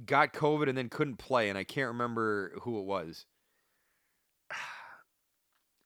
got 0.06 0.34
COVID 0.34 0.68
and 0.68 0.78
then 0.78 0.90
couldn't 0.90 1.18
play, 1.18 1.50
and 1.50 1.58
I 1.58 1.64
can't 1.64 1.88
remember 1.88 2.54
who 2.62 2.80
it 2.80 2.86
was. 2.86 3.26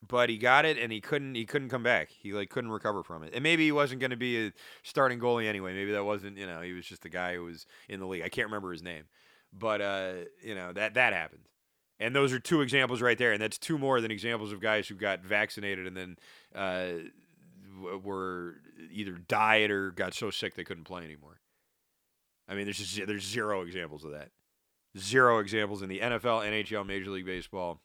But 0.07 0.29
he 0.29 0.37
got 0.37 0.63
it, 0.63 0.77
and 0.77 0.89
he 0.89 1.01
couldn't. 1.01 1.35
He 1.35 1.45
couldn't 1.45 1.67
come 1.67 1.83
back. 1.83 2.09
He 2.11 2.31
like 2.31 2.49
couldn't 2.49 2.69
recover 2.69 3.03
from 3.03 3.23
it. 3.23 3.33
And 3.33 3.43
maybe 3.43 3.65
he 3.65 3.73
wasn't 3.73 3.99
going 3.99 4.11
to 4.11 4.15
be 4.15 4.45
a 4.45 4.53
starting 4.83 5.19
goalie 5.19 5.47
anyway. 5.47 5.73
Maybe 5.73 5.91
that 5.91 6.05
wasn't. 6.05 6.37
You 6.37 6.45
know, 6.45 6.61
he 6.61 6.71
was 6.71 6.85
just 6.85 7.03
a 7.03 7.09
guy 7.09 7.33
who 7.33 7.43
was 7.43 7.65
in 7.89 7.99
the 7.99 8.05
league. 8.05 8.21
I 8.21 8.29
can't 8.29 8.47
remember 8.47 8.71
his 8.71 8.83
name, 8.83 9.05
but 9.51 9.81
uh, 9.81 10.13
you 10.41 10.55
know 10.55 10.71
that 10.71 10.93
that 10.93 11.11
happened. 11.13 11.41
And 11.99 12.15
those 12.15 12.31
are 12.31 12.39
two 12.39 12.61
examples 12.61 13.01
right 13.01 13.17
there, 13.17 13.31
and 13.31 13.41
that's 13.41 13.57
two 13.57 13.77
more 13.77 14.01
than 14.01 14.11
examples 14.11 14.51
of 14.51 14.61
guys 14.61 14.87
who 14.87 14.95
got 14.95 15.23
vaccinated 15.23 15.87
and 15.87 15.97
then 15.97 16.17
uh, 16.53 16.89
were 18.03 18.55
either 18.91 19.13
died 19.13 19.71
or 19.71 19.91
got 19.91 20.13
so 20.13 20.29
sick 20.29 20.53
they 20.55 20.63
couldn't 20.63 20.83
play 20.83 21.03
anymore. 21.03 21.39
I 22.47 22.55
mean, 22.55 22.65
there's 22.65 22.77
just, 22.77 23.07
there's 23.07 23.25
zero 23.25 23.61
examples 23.61 24.03
of 24.03 24.11
that. 24.11 24.29
Zero 24.97 25.39
examples 25.39 25.81
in 25.81 25.89
the 25.89 25.99
NFL, 25.99 26.45
NHL, 26.47 26.85
Major 26.85 27.09
League 27.09 27.25
Baseball, 27.25 27.81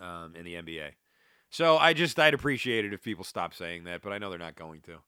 um, 0.00 0.34
and 0.36 0.46
the 0.46 0.54
NBA. 0.54 0.90
So 1.50 1.76
I 1.76 1.92
just 1.92 2.18
I'd 2.18 2.34
appreciate 2.34 2.84
it 2.84 2.92
if 2.92 3.02
people 3.02 3.24
stop 3.24 3.54
saying 3.54 3.84
that, 3.84 4.02
but 4.02 4.12
I 4.12 4.18
know 4.18 4.28
they're 4.28 4.38
not 4.38 4.56
going 4.56 4.80
to. 4.82 4.98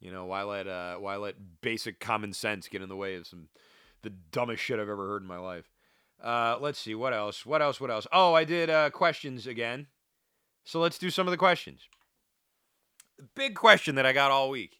You 0.00 0.10
know, 0.10 0.24
why 0.24 0.42
let 0.42 0.66
uh, 0.66 0.96
why 0.96 1.16
let 1.16 1.60
basic 1.60 2.00
common 2.00 2.32
sense 2.32 2.68
get 2.68 2.82
in 2.82 2.88
the 2.88 2.96
way 2.96 3.14
of 3.14 3.26
some 3.26 3.48
the 4.02 4.10
dumbest 4.10 4.62
shit 4.62 4.80
I've 4.80 4.88
ever 4.88 5.06
heard 5.06 5.22
in 5.22 5.28
my 5.28 5.38
life? 5.38 5.70
Uh, 6.22 6.58
let's 6.60 6.78
see 6.78 6.94
what 6.94 7.14
else. 7.14 7.46
What 7.46 7.62
else? 7.62 7.80
What 7.80 7.90
else? 7.90 8.06
Oh, 8.12 8.34
I 8.34 8.44
did 8.44 8.68
uh, 8.68 8.90
questions 8.90 9.46
again. 9.46 9.86
So 10.64 10.80
let's 10.80 10.98
do 10.98 11.10
some 11.10 11.26
of 11.26 11.30
the 11.30 11.36
questions. 11.36 11.88
Big 13.34 13.54
question 13.54 13.94
that 13.94 14.06
I 14.06 14.12
got 14.12 14.30
all 14.30 14.50
week, 14.50 14.76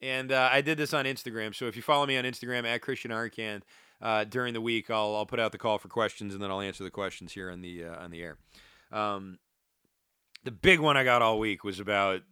and 0.00 0.32
uh, 0.32 0.48
I 0.52 0.60
did 0.60 0.78
this 0.78 0.94
on 0.94 1.04
Instagram. 1.04 1.54
So 1.54 1.66
if 1.66 1.76
you 1.76 1.82
follow 1.82 2.06
me 2.06 2.16
on 2.16 2.24
Instagram 2.24 2.64
at 2.64 2.80
Christian 2.80 3.10
Arcand, 3.10 3.62
uh, 4.00 4.24
during 4.24 4.52
the 4.52 4.60
week, 4.60 4.90
I'll 4.90 5.14
I'll 5.14 5.26
put 5.26 5.38
out 5.38 5.52
the 5.52 5.58
call 5.58 5.78
for 5.78 5.88
questions, 5.88 6.34
and 6.34 6.42
then 6.42 6.50
I'll 6.50 6.60
answer 6.60 6.82
the 6.82 6.90
questions 6.90 7.32
here 7.32 7.50
on 7.50 7.60
the 7.60 7.84
uh, 7.84 8.02
on 8.02 8.10
the 8.10 8.22
air. 8.22 8.38
Um, 8.90 9.38
the 10.44 10.50
big 10.50 10.80
one 10.80 10.96
I 10.96 11.04
got 11.04 11.22
all 11.22 11.38
week 11.38 11.62
was 11.62 11.78
about 11.78 12.22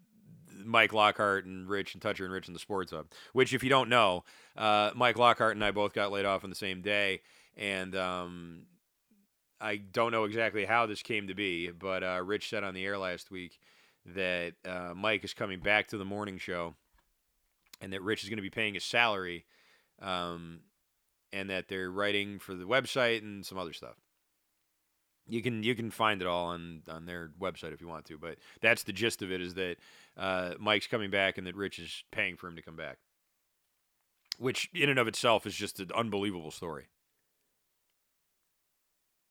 Mike 0.65 0.93
Lockhart 0.93 1.45
and 1.45 1.69
Rich 1.69 1.95
and 1.95 2.03
Toucher 2.03 2.25
and 2.25 2.33
Rich 2.33 2.49
in 2.49 2.55
the 2.55 2.61
Sports 2.61 2.91
Hub. 2.91 3.07
Which, 3.33 3.55
if 3.55 3.63
you 3.63 3.71
don't 3.71 3.89
know, 3.89 4.25
uh, 4.57 4.91
Mike 4.97 5.17
Lockhart 5.19 5.55
and 5.55 5.65
I 5.65 5.71
both 5.71 5.93
got 5.93 6.11
laid 6.11 6.25
off 6.25 6.43
on 6.43 6.51
the 6.51 6.57
same 6.57 6.83
day 6.83 7.21
and 7.57 7.95
um, 7.97 8.67
I 9.61 9.77
don't 9.77 10.13
know 10.13 10.25
exactly 10.25 10.65
how 10.65 10.87
this 10.87 11.03
came 11.03 11.29
to 11.29 11.35
be, 11.35 11.71
but 11.71 12.03
uh, 12.03 12.23
Rich 12.25 12.49
said 12.49 12.65
on 12.65 12.75
the 12.75 12.85
air 12.85 12.97
last 12.97 13.31
week 13.31 13.59
that 14.07 14.55
uh, 14.65 14.95
Mike 14.97 15.23
is 15.23 15.35
coming 15.35 15.61
back 15.61 15.89
to 15.89 15.99
the 15.99 16.05
morning 16.05 16.39
show, 16.39 16.75
and 17.81 17.93
that 17.93 18.03
Rich 18.03 18.23
is 18.23 18.31
going 18.31 18.39
to 18.39 18.43
be 18.43 18.51
paying 18.51 18.75
his 18.75 18.85
salary, 18.85 19.45
um, 20.01 20.61
and 21.33 21.51
that 21.51 21.69
they're 21.69 21.91
writing 21.91 22.39
for 22.39 22.55
the 22.55 22.65
website 22.65 23.19
and 23.19 23.45
some 23.45 23.59
other 23.59 23.75
stuff. 23.75 23.97
You 25.29 25.43
can 25.43 25.63
you 25.63 25.75
can 25.75 25.91
find 25.91 26.23
it 26.23 26.27
all 26.27 26.47
on 26.47 26.83
on 26.89 27.05
their 27.05 27.31
website 27.39 27.75
if 27.75 27.83
you 27.83 27.87
want 27.87 28.07
to, 28.07 28.19
but 28.19 28.39
that's 28.63 28.85
the 28.85 28.93
gist 28.93 29.21
of 29.21 29.31
it: 29.31 29.43
is 29.43 29.55
that 29.55 29.77
uh, 30.17 30.55
Mike's 30.59 30.87
coming 30.87 31.11
back 31.11 31.37
and 31.37 31.47
that 31.47 31.55
Rich 31.55 31.79
is 31.79 32.03
paying 32.11 32.37
for 32.37 32.49
him 32.49 32.57
to 32.57 32.63
come 32.63 32.77
back, 32.77 32.97
which 34.39 34.71
in 34.73 34.89
and 34.89 34.99
of 34.99 35.07
itself 35.07 35.47
is 35.47 35.55
just 35.55 35.79
an 35.79 35.91
unbelievable 35.95 36.51
story 36.51 36.87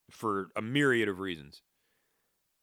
for 0.09 0.49
a 0.55 0.61
myriad 0.61 1.09
of 1.09 1.19
reasons. 1.19 1.61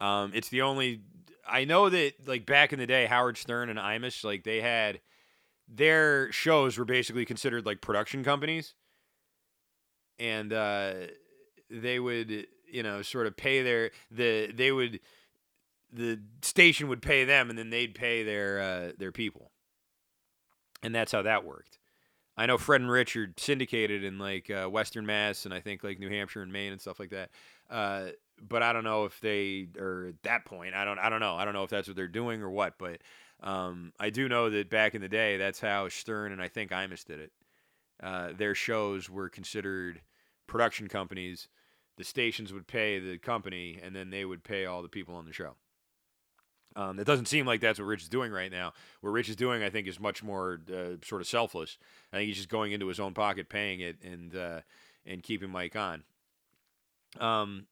Um, 0.00 0.32
it's 0.35 0.48
the 0.48 0.62
only 0.62 1.02
I 1.48 1.64
know 1.64 1.88
that 1.88 2.26
like 2.26 2.46
back 2.46 2.72
in 2.72 2.78
the 2.78 2.87
day, 2.87 3.06
Howard 3.06 3.38
Stern 3.38 3.70
and 3.70 3.78
Imus, 3.78 4.24
like 4.24 4.44
they 4.44 4.61
had 4.61 5.00
their 5.68 6.30
shows 6.32 6.78
were 6.78 6.85
basically 6.85 7.24
considered 7.24 7.66
like 7.66 7.80
production 7.80 8.24
companies, 8.24 8.74
and 10.18 10.52
uh, 10.52 10.92
they 11.70 11.98
would 11.98 12.46
you 12.70 12.82
know 12.82 13.02
sort 13.02 13.26
of 13.26 13.37
pay 13.37 13.62
their 13.62 13.90
the 14.11 14.50
they 14.52 14.72
would 14.72 15.00
the 15.92 16.20
station 16.42 16.88
would 16.88 17.02
pay 17.02 17.24
them, 17.24 17.48
and 17.50 17.59
then 17.59 17.70
they'd 17.70 17.94
pay 17.94 18.22
their 18.22 18.61
uh, 18.61 18.92
their 18.98 19.12
people, 19.12 19.50
and 20.82 20.94
that's 20.94 21.12
how 21.12 21.22
that 21.22 21.44
worked. 21.44 21.78
I 22.37 22.46
know 22.46 22.59
Fred 22.59 22.83
and 22.83 22.90
Richard 22.90 23.40
syndicated 23.40 24.05
in 24.05 24.18
like 24.18 24.51
uh, 24.51 24.66
Western 24.66 25.07
Mass 25.07 25.46
and 25.46 25.55
I 25.55 25.61
think 25.61 25.83
like 25.83 25.99
New 25.99 26.11
Hampshire 26.11 26.42
and 26.42 26.53
Maine 26.53 26.72
and 26.72 26.81
stuff 26.81 27.01
like 27.01 27.11
that. 27.11 27.31
Uh, 27.70 28.11
but 28.40 28.62
I 28.62 28.72
don't 28.72 28.85
know 28.85 29.05
if 29.05 29.18
they 29.20 29.68
are 29.79 30.09
at 30.09 30.22
that 30.25 30.44
point. 30.44 30.75
I 30.75 30.85
don't. 30.85 30.99
I 30.99 31.09
don't 31.09 31.20
know. 31.20 31.37
I 31.37 31.44
don't 31.44 31.55
know 31.55 31.64
if 31.64 31.70
that's 31.70 31.88
what 31.88 31.96
they're 31.96 32.09
doing 32.09 32.42
or 32.42 32.51
what. 32.51 32.75
But 32.79 33.01
um, 33.42 33.92
I 33.99 34.11
do 34.11 34.29
know 34.29 34.51
that 34.51 34.68
back 34.68 34.94
in 34.94 35.01
the 35.01 35.09
day, 35.09 35.37
that's 35.37 35.61
how 35.61 35.88
Stern 35.88 36.33
and 36.33 36.42
I 36.42 36.49
think 36.49 36.70
Imus 36.70 37.05
did 37.05 37.20
it. 37.20 37.33
Uh, 38.03 38.29
their 38.37 38.55
shows 38.55 39.09
were 39.09 39.29
considered 39.29 40.03
production 40.46 40.88
companies. 40.88 41.49
The 41.96 42.05
stations 42.05 42.53
would 42.53 42.66
pay 42.66 42.99
the 42.99 43.16
company, 43.16 43.81
and 43.83 43.96
then 43.96 44.11
they 44.11 44.27
would 44.27 44.44
pay 44.44 44.66
all 44.66 44.83
the 44.83 44.88
people 44.88 45.14
on 45.14 45.25
the 45.25 45.33
show. 45.33 45.57
Um, 46.77 47.01
it 47.01 47.07
doesn't 47.07 47.27
seem 47.27 47.47
like 47.47 47.61
that's 47.62 47.79
what 47.79 47.87
Rich 47.87 48.03
is 48.03 48.09
doing 48.11 48.31
right 48.31 48.51
now. 48.51 48.75
What 49.01 49.11
Rich 49.11 49.31
is 49.31 49.37
doing, 49.37 49.62
I 49.62 49.71
think, 49.71 49.89
is 49.89 49.99
much 49.99 50.23
more 50.23 50.61
uh, 50.71 51.03
sort 51.03 51.23
of 51.23 51.27
selfless. 51.27 51.79
I 52.12 52.19
think 52.19 52.29
he's 52.29 52.37
just 52.37 52.51
going 52.51 52.73
into 52.73 52.87
his 52.87 53.01
own 53.01 53.15
pocket, 53.15 53.49
paying 53.49 53.81
it, 53.81 53.97
and 54.05 54.37
uh, 54.37 54.61
and 55.07 55.23
keeping 55.23 55.51
Mike 55.51 55.75
on. 55.75 56.05
Um, 57.19 57.67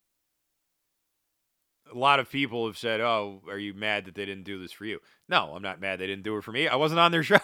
a 1.93 1.99
lot 1.99 2.19
of 2.19 2.31
people 2.31 2.67
have 2.67 2.79
said, 2.79 3.03
"Oh, 3.03 3.43
are 3.47 3.59
you 3.59 3.75
mad 3.75 4.07
that 4.07 4.14
they 4.14 4.25
didn't 4.25 4.45
do 4.45 4.59
this 4.59 4.73
for 4.73 4.87
you?" 4.87 5.01
No, 5.29 5.53
I'm 5.55 5.62
not 5.62 5.81
mad 5.81 5.99
they 5.99 6.07
didn't 6.07 6.25
do 6.25 6.38
it 6.38 6.45
for 6.45 6.53
me. 6.53 6.67
I 6.67 6.77
wasn't 6.77 7.01
on 7.01 7.12
their 7.12 7.23
show. 7.23 7.38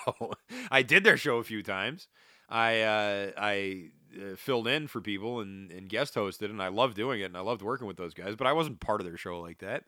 I 0.71 0.81
did 0.83 1.05
their 1.05 1.19
show 1.19 1.37
a 1.37 1.45
few 1.45 1.63
times. 1.63 2.09
I 2.49 2.81
uh, 2.81 3.31
I 3.37 3.91
uh, 4.17 4.37
filled 4.37 4.67
in 4.67 4.89
for 4.89 5.03
people 5.03 5.41
and, 5.41 5.71
and 5.71 5.91
guest 5.91 6.15
hosted, 6.15 6.49
and 6.49 6.63
I 6.63 6.69
loved 6.69 6.97
doing 6.97 7.21
it, 7.21 7.25
and 7.25 7.37
I 7.37 7.41
loved 7.41 7.61
working 7.61 7.87
with 7.87 7.99
those 7.99 8.15
guys. 8.15 8.35
But 8.35 8.47
I 8.47 8.55
wasn't 8.55 8.81
part 8.81 9.03
of 9.03 9.07
their 9.07 9.19
show 9.19 9.39
like 9.41 9.59
that. 9.59 9.85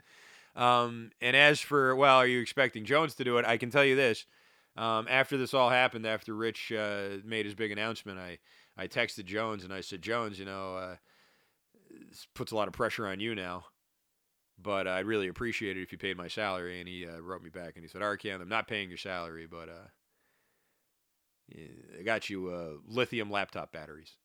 Um, 0.55 1.11
and 1.21 1.35
as 1.35 1.61
for 1.61 1.97
well, 1.97 2.19
are 2.19 2.27
you 2.27 2.41
expecting 2.41 2.85
Jones 2.85 3.15
to 3.15 3.25
do 3.25 3.39
it? 3.39 3.45
I 3.47 3.57
can 3.57 3.71
tell 3.71 3.85
you 3.85 3.97
this: 3.97 4.27
um, 4.77 5.07
after 5.09 5.37
this 5.37 5.55
all 5.55 5.71
happened, 5.71 6.07
after 6.07 6.35
Rich 6.35 6.73
uh, 6.73 7.19
made 7.25 7.47
his 7.47 7.55
big 7.55 7.71
announcement, 7.71 8.19
I 8.19 8.39
I 8.77 8.87
texted 8.87 9.25
Jones 9.25 9.65
and 9.65 9.73
I 9.73 9.81
said, 9.81 10.03
Jones, 10.03 10.39
you 10.39 10.45
know, 10.45 10.77
uh, 10.77 10.97
this 12.09 12.27
puts 12.35 12.53
a 12.53 12.57
lot 12.57 12.69
of 12.69 12.75
pressure 12.75 13.07
on 13.07 13.21
you 13.21 13.35
now 13.35 13.65
but 14.63 14.87
I'd 14.87 15.07
really 15.07 15.29
appreciate 15.29 15.77
it 15.77 15.83
if 15.83 15.93
you 15.93 15.99
paid 15.99 16.17
my 16.17 16.29
salary. 16.29 16.81
And 16.81 16.89
he 16.89 17.07
uh, 17.07 17.21
wrote 17.21 17.43
me 17.43 17.51
back 17.51 17.73
and 17.75 17.85
he 17.85 17.89
said, 17.89 18.03
Arcand, 18.03 18.41
I'm 18.41 18.49
not 18.49 18.69
paying 18.69 18.89
your 18.89 18.99
salary, 18.99 19.47
but 19.47 19.69
uh, 19.69 19.89
I 21.99 22.03
got 22.03 22.31
you 22.31 22.49
uh, 22.49 22.75
lithium 22.87 23.31
laptop 23.31 23.73
batteries, 23.73 24.17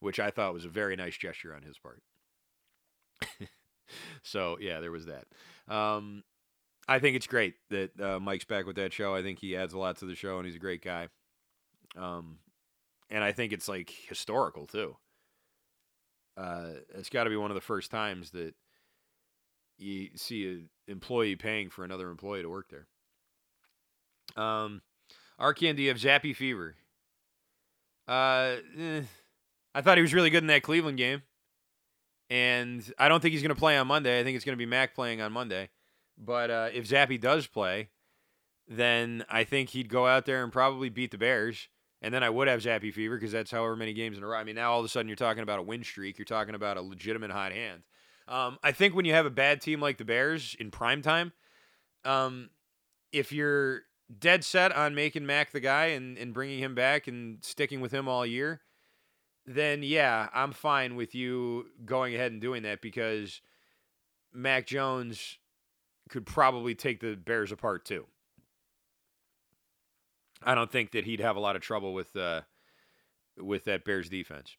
which 0.00 0.18
I 0.18 0.30
thought 0.30 0.54
was 0.54 0.64
a 0.64 0.70
very 0.70 0.96
nice 0.96 1.16
gesture 1.16 1.54
on 1.54 1.62
his 1.62 1.78
part. 1.78 2.02
so, 4.22 4.58
yeah, 4.60 4.80
there 4.80 4.92
was 4.92 5.06
that. 5.06 5.24
Um, 5.72 6.22
I 6.88 6.98
think 6.98 7.16
it's 7.16 7.26
great 7.26 7.54
that 7.70 8.00
uh, 8.00 8.20
Mike's 8.20 8.44
back 8.44 8.66
with 8.66 8.76
that 8.76 8.92
show. 8.92 9.14
I 9.14 9.22
think 9.22 9.40
he 9.40 9.56
adds 9.56 9.74
a 9.74 9.78
lot 9.78 9.96
to 9.98 10.06
the 10.06 10.14
show, 10.14 10.38
and 10.38 10.46
he's 10.46 10.56
a 10.56 10.60
great 10.60 10.82
guy. 10.82 11.08
Um, 11.96 12.38
and 13.10 13.24
I 13.24 13.32
think 13.32 13.52
it's 13.52 13.68
like 13.68 13.92
historical 14.08 14.66
too. 14.66 14.96
Uh, 16.36 16.70
it's 16.94 17.08
got 17.08 17.24
to 17.24 17.30
be 17.30 17.36
one 17.36 17.50
of 17.50 17.54
the 17.54 17.60
first 17.60 17.90
times 17.90 18.30
that 18.30 18.54
you 19.78 20.10
see 20.14 20.46
an 20.46 20.68
employee 20.86 21.36
paying 21.36 21.70
for 21.70 21.84
another 21.84 22.10
employee 22.10 22.42
to 22.42 22.50
work 22.50 22.70
there. 22.70 22.86
Um, 24.42 24.82
Arcand, 25.40 25.76
do 25.76 25.82
you 25.82 25.88
have 25.88 25.98
Zappe 25.98 26.34
fever? 26.34 26.74
Uh, 28.06 28.56
eh, 28.78 29.02
I 29.74 29.80
thought 29.82 29.98
he 29.98 30.02
was 30.02 30.14
really 30.14 30.30
good 30.30 30.42
in 30.42 30.48
that 30.48 30.62
Cleveland 30.62 30.98
game, 30.98 31.22
and 32.28 32.92
I 32.98 33.08
don't 33.08 33.20
think 33.20 33.32
he's 33.32 33.42
going 33.42 33.54
to 33.54 33.58
play 33.58 33.76
on 33.76 33.86
Monday. 33.86 34.20
I 34.20 34.24
think 34.24 34.36
it's 34.36 34.44
going 34.44 34.56
to 34.56 34.62
be 34.62 34.66
Mac 34.66 34.94
playing 34.94 35.20
on 35.20 35.32
Monday. 35.32 35.68
But 36.18 36.50
uh, 36.50 36.68
if 36.72 36.88
Zappe 36.88 37.20
does 37.20 37.46
play, 37.46 37.90
then 38.68 39.24
I 39.28 39.44
think 39.44 39.70
he'd 39.70 39.88
go 39.88 40.06
out 40.06 40.26
there 40.26 40.42
and 40.42 40.52
probably 40.52 40.88
beat 40.88 41.10
the 41.10 41.18
Bears. 41.18 41.68
And 42.02 42.12
then 42.12 42.22
I 42.22 42.30
would 42.30 42.48
have 42.48 42.60
Zappe 42.60 42.92
fever 42.92 43.16
because 43.16 43.32
that's 43.32 43.50
however 43.50 43.76
many 43.76 43.92
games 43.92 44.18
in 44.18 44.24
a 44.24 44.26
row. 44.26 44.36
I 44.36 44.44
mean, 44.44 44.56
now 44.56 44.72
all 44.72 44.80
of 44.80 44.84
a 44.84 44.88
sudden 44.88 45.08
you're 45.08 45.16
talking 45.16 45.42
about 45.42 45.58
a 45.58 45.62
win 45.62 45.82
streak. 45.82 46.18
You're 46.18 46.24
talking 46.24 46.54
about 46.54 46.76
a 46.76 46.82
legitimate 46.82 47.30
hot 47.30 47.52
hand. 47.52 47.82
Um, 48.28 48.58
I 48.62 48.72
think 48.72 48.94
when 48.94 49.04
you 49.04 49.12
have 49.12 49.26
a 49.26 49.30
bad 49.30 49.60
team 49.60 49.80
like 49.80 49.98
the 49.98 50.04
Bears 50.04 50.56
in 50.58 50.70
prime 50.70 51.00
time, 51.00 51.32
um, 52.04 52.50
if 53.12 53.32
you're 53.32 53.82
dead 54.18 54.44
set 54.44 54.74
on 54.74 54.94
making 54.94 55.26
Mac 55.26 55.52
the 55.52 55.60
guy 55.60 55.86
and, 55.86 56.18
and 56.18 56.34
bringing 56.34 56.58
him 56.58 56.74
back 56.74 57.06
and 57.06 57.38
sticking 57.42 57.80
with 57.80 57.92
him 57.92 58.08
all 58.08 58.26
year, 58.26 58.60
then 59.46 59.82
yeah, 59.82 60.28
I'm 60.34 60.52
fine 60.52 60.96
with 60.96 61.14
you 61.14 61.66
going 61.84 62.14
ahead 62.14 62.32
and 62.32 62.40
doing 62.40 62.64
that 62.64 62.80
because 62.80 63.40
Mac 64.32 64.66
Jones 64.66 65.38
could 66.08 66.26
probably 66.26 66.74
take 66.74 67.00
the 67.00 67.16
Bears 67.16 67.52
apart 67.52 67.84
too. 67.84 68.06
I 70.42 70.54
don't 70.54 70.70
think 70.70 70.92
that 70.92 71.04
he'd 71.04 71.20
have 71.20 71.36
a 71.36 71.40
lot 71.40 71.56
of 71.56 71.62
trouble 71.62 71.94
with 71.94 72.14
uh, 72.16 72.42
with 73.38 73.64
that 73.64 73.84
Bears 73.84 74.08
defense. 74.08 74.56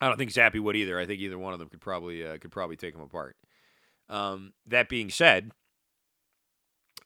I 0.00 0.08
don't 0.08 0.18
think 0.18 0.32
Zappe 0.32 0.60
would 0.60 0.76
either. 0.76 0.98
I 0.98 1.06
think 1.06 1.20
either 1.20 1.38
one 1.38 1.52
of 1.52 1.58
them 1.58 1.68
could 1.68 1.80
probably 1.80 2.26
uh, 2.26 2.38
could 2.38 2.50
probably 2.50 2.76
take 2.76 2.94
them 2.94 3.02
apart. 3.02 3.36
Um, 4.08 4.52
that 4.66 4.88
being 4.88 5.10
said, 5.10 5.52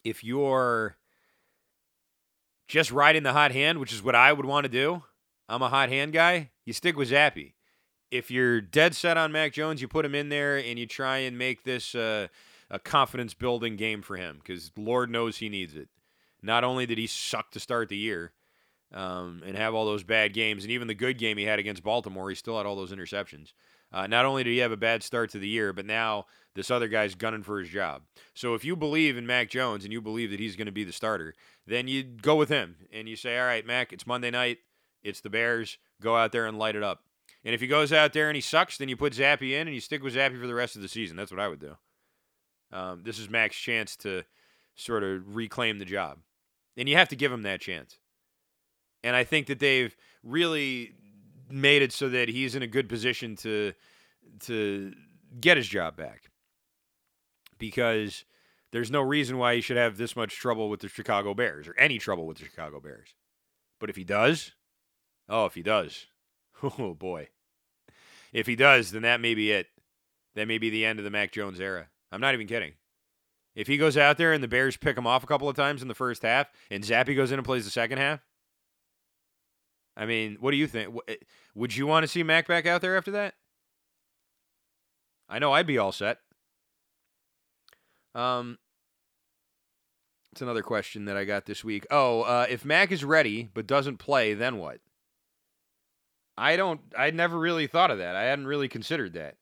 if 0.03 0.23
you're 0.23 0.97
just 2.67 2.91
riding 2.91 3.23
the 3.23 3.33
hot 3.33 3.51
hand, 3.51 3.79
which 3.79 3.93
is 3.93 4.03
what 4.03 4.15
I 4.15 4.33
would 4.33 4.45
want 4.45 4.65
to 4.65 4.69
do, 4.69 5.03
I'm 5.49 5.61
a 5.61 5.69
hot 5.69 5.89
hand 5.89 6.13
guy. 6.13 6.51
You 6.65 6.73
stick 6.73 6.97
with 6.97 7.11
Zappe. 7.11 7.53
If 8.09 8.31
you're 8.31 8.61
dead 8.61 8.95
set 8.95 9.17
on 9.17 9.31
Mac 9.31 9.53
Jones, 9.53 9.81
you 9.81 9.87
put 9.87 10.05
him 10.05 10.15
in 10.15 10.29
there 10.29 10.57
and 10.57 10.79
you 10.79 10.85
try 10.85 11.17
and 11.17 11.37
make 11.37 11.63
this 11.63 11.93
uh, 11.93 12.27
a 12.69 12.79
confidence 12.79 13.33
building 13.33 13.75
game 13.75 14.01
for 14.01 14.15
him 14.15 14.39
because 14.41 14.71
Lord 14.77 15.09
knows 15.09 15.37
he 15.37 15.49
needs 15.49 15.75
it. 15.75 15.89
Not 16.41 16.63
only 16.63 16.85
did 16.85 16.97
he 16.97 17.07
suck 17.07 17.51
to 17.51 17.59
start 17.59 17.89
the 17.89 17.97
year, 17.97 18.31
um, 18.93 19.41
and 19.45 19.57
have 19.57 19.73
all 19.73 19.85
those 19.85 20.03
bad 20.03 20.33
games. 20.33 20.63
And 20.63 20.71
even 20.71 20.87
the 20.87 20.93
good 20.93 21.17
game 21.17 21.37
he 21.37 21.45
had 21.45 21.59
against 21.59 21.83
Baltimore, 21.83 22.29
he 22.29 22.35
still 22.35 22.57
had 22.57 22.65
all 22.65 22.75
those 22.75 22.91
interceptions. 22.91 23.53
Uh, 23.91 24.07
not 24.07 24.25
only 24.25 24.43
did 24.43 24.51
he 24.51 24.57
have 24.57 24.71
a 24.71 24.77
bad 24.77 25.01
start 25.01 25.29
to 25.31 25.39
the 25.39 25.47
year, 25.47 25.71
but 25.71 25.85
now 25.85 26.25
this 26.55 26.69
other 26.69 26.87
guy's 26.87 27.15
gunning 27.15 27.43
for 27.43 27.59
his 27.59 27.69
job. 27.69 28.03
So 28.33 28.53
if 28.53 28.65
you 28.65 28.75
believe 28.75 29.17
in 29.17 29.25
Mac 29.25 29.49
Jones 29.49 29.83
and 29.83 29.93
you 29.93 30.01
believe 30.01 30.29
that 30.31 30.39
he's 30.39 30.57
going 30.57 30.65
to 30.65 30.73
be 30.73 30.83
the 30.83 30.91
starter, 30.91 31.33
then 31.65 31.87
you 31.87 32.03
go 32.03 32.35
with 32.35 32.49
him 32.49 32.75
and 32.91 33.07
you 33.07 33.15
say, 33.15 33.37
all 33.39 33.45
right, 33.45 33.65
Mac, 33.65 33.93
it's 33.93 34.07
Monday 34.07 34.31
night. 34.31 34.57
It's 35.03 35.21
the 35.21 35.29
Bears. 35.29 35.77
Go 36.01 36.15
out 36.15 36.31
there 36.31 36.45
and 36.45 36.57
light 36.57 36.75
it 36.75 36.83
up. 36.83 37.03
And 37.43 37.53
if 37.53 37.61
he 37.61 37.67
goes 37.67 37.93
out 37.93 38.13
there 38.13 38.27
and 38.27 38.35
he 38.35 38.41
sucks, 38.41 38.77
then 38.77 38.89
you 38.89 38.97
put 38.97 39.13
Zappe 39.13 39.41
in 39.41 39.67
and 39.67 39.73
you 39.73 39.79
stick 39.79 40.03
with 40.03 40.15
Zappe 40.15 40.39
for 40.39 40.47
the 40.47 40.55
rest 40.55 40.75
of 40.75 40.81
the 40.81 40.87
season. 40.87 41.15
That's 41.15 41.31
what 41.31 41.39
I 41.39 41.47
would 41.47 41.59
do. 41.59 41.77
Um, 42.71 43.03
this 43.03 43.19
is 43.19 43.29
Mac's 43.29 43.55
chance 43.55 43.95
to 43.97 44.23
sort 44.75 45.03
of 45.03 45.35
reclaim 45.35 45.79
the 45.79 45.85
job. 45.85 46.19
And 46.75 46.87
you 46.89 46.95
have 46.95 47.09
to 47.09 47.15
give 47.15 47.31
him 47.31 47.43
that 47.43 47.61
chance. 47.61 47.97
And 49.03 49.15
I 49.15 49.23
think 49.23 49.47
that 49.47 49.59
they've 49.59 49.95
really 50.23 50.93
made 51.49 51.81
it 51.81 51.91
so 51.91 52.09
that 52.09 52.29
he's 52.29 52.55
in 52.55 52.61
a 52.61 52.67
good 52.67 52.89
position 52.89 53.35
to 53.37 53.73
to 54.41 54.93
get 55.39 55.57
his 55.57 55.67
job 55.67 55.95
back. 55.95 56.29
Because 57.57 58.25
there's 58.71 58.91
no 58.91 59.01
reason 59.01 59.37
why 59.37 59.55
he 59.55 59.61
should 59.61 59.77
have 59.77 59.97
this 59.97 60.15
much 60.15 60.35
trouble 60.35 60.69
with 60.69 60.81
the 60.81 60.89
Chicago 60.89 61.33
Bears 61.33 61.67
or 61.67 61.75
any 61.77 61.97
trouble 61.97 62.27
with 62.27 62.37
the 62.37 62.45
Chicago 62.45 62.79
Bears. 62.79 63.15
But 63.79 63.89
if 63.89 63.95
he 63.95 64.03
does, 64.03 64.51
oh, 65.29 65.45
if 65.45 65.55
he 65.55 65.61
does, 65.61 66.07
oh 66.63 66.93
boy. 66.93 67.29
If 68.33 68.47
he 68.47 68.55
does, 68.55 68.91
then 68.91 69.03
that 69.03 69.21
may 69.21 69.33
be 69.35 69.51
it. 69.51 69.67
That 70.35 70.47
may 70.47 70.57
be 70.57 70.69
the 70.69 70.85
end 70.85 70.99
of 70.99 71.05
the 71.05 71.11
Mac 71.11 71.31
Jones 71.31 71.59
era. 71.59 71.87
I'm 72.11 72.21
not 72.21 72.33
even 72.33 72.47
kidding. 72.47 72.73
If 73.55 73.67
he 73.67 73.77
goes 73.77 73.97
out 73.97 74.17
there 74.17 74.33
and 74.33 74.43
the 74.43 74.47
Bears 74.47 74.77
pick 74.77 74.97
him 74.97 75.07
off 75.07 75.23
a 75.23 75.27
couple 75.27 75.49
of 75.49 75.55
times 75.55 75.81
in 75.81 75.87
the 75.87 75.95
first 75.95 76.21
half 76.21 76.47
and 76.69 76.83
Zappe 76.83 77.15
goes 77.15 77.31
in 77.31 77.39
and 77.39 77.45
plays 77.45 77.65
the 77.65 77.71
second 77.71 77.97
half, 77.97 78.19
I 79.95 80.05
mean, 80.05 80.37
what 80.39 80.51
do 80.51 80.57
you 80.57 80.67
think? 80.67 80.95
Eh, 81.07 81.15
would 81.55 81.75
you 81.75 81.87
want 81.87 82.03
to 82.03 82.07
see 82.07 82.21
Mac 82.21 82.47
back 82.47 82.67
out 82.67 82.81
there 82.81 82.95
after 82.95 83.11
that? 83.11 83.33
I 85.27 85.39
know 85.39 85.53
I'd 85.53 85.65
be 85.65 85.79
all 85.79 85.91
set. 85.91 86.19
Um, 88.13 88.59
it's 90.31 90.41
another 90.43 90.61
question 90.61 91.05
that 91.05 91.17
I 91.17 91.25
got 91.25 91.45
this 91.45 91.63
week. 91.63 91.87
Oh, 91.89 92.21
uh, 92.21 92.45
if 92.47 92.63
Mac 92.63 92.91
is 92.91 93.03
ready 93.03 93.49
but 93.53 93.65
doesn't 93.65 93.97
play, 93.97 94.35
then 94.35 94.59
what? 94.59 94.81
I 96.37 96.55
don't. 96.55 96.81
I 96.97 97.11
never 97.11 97.37
really 97.37 97.67
thought 97.67 97.91
of 97.91 97.97
that. 97.97 98.15
I 98.15 98.23
hadn't 98.23 98.47
really 98.47 98.67
considered 98.67 99.13
that. 99.13 99.35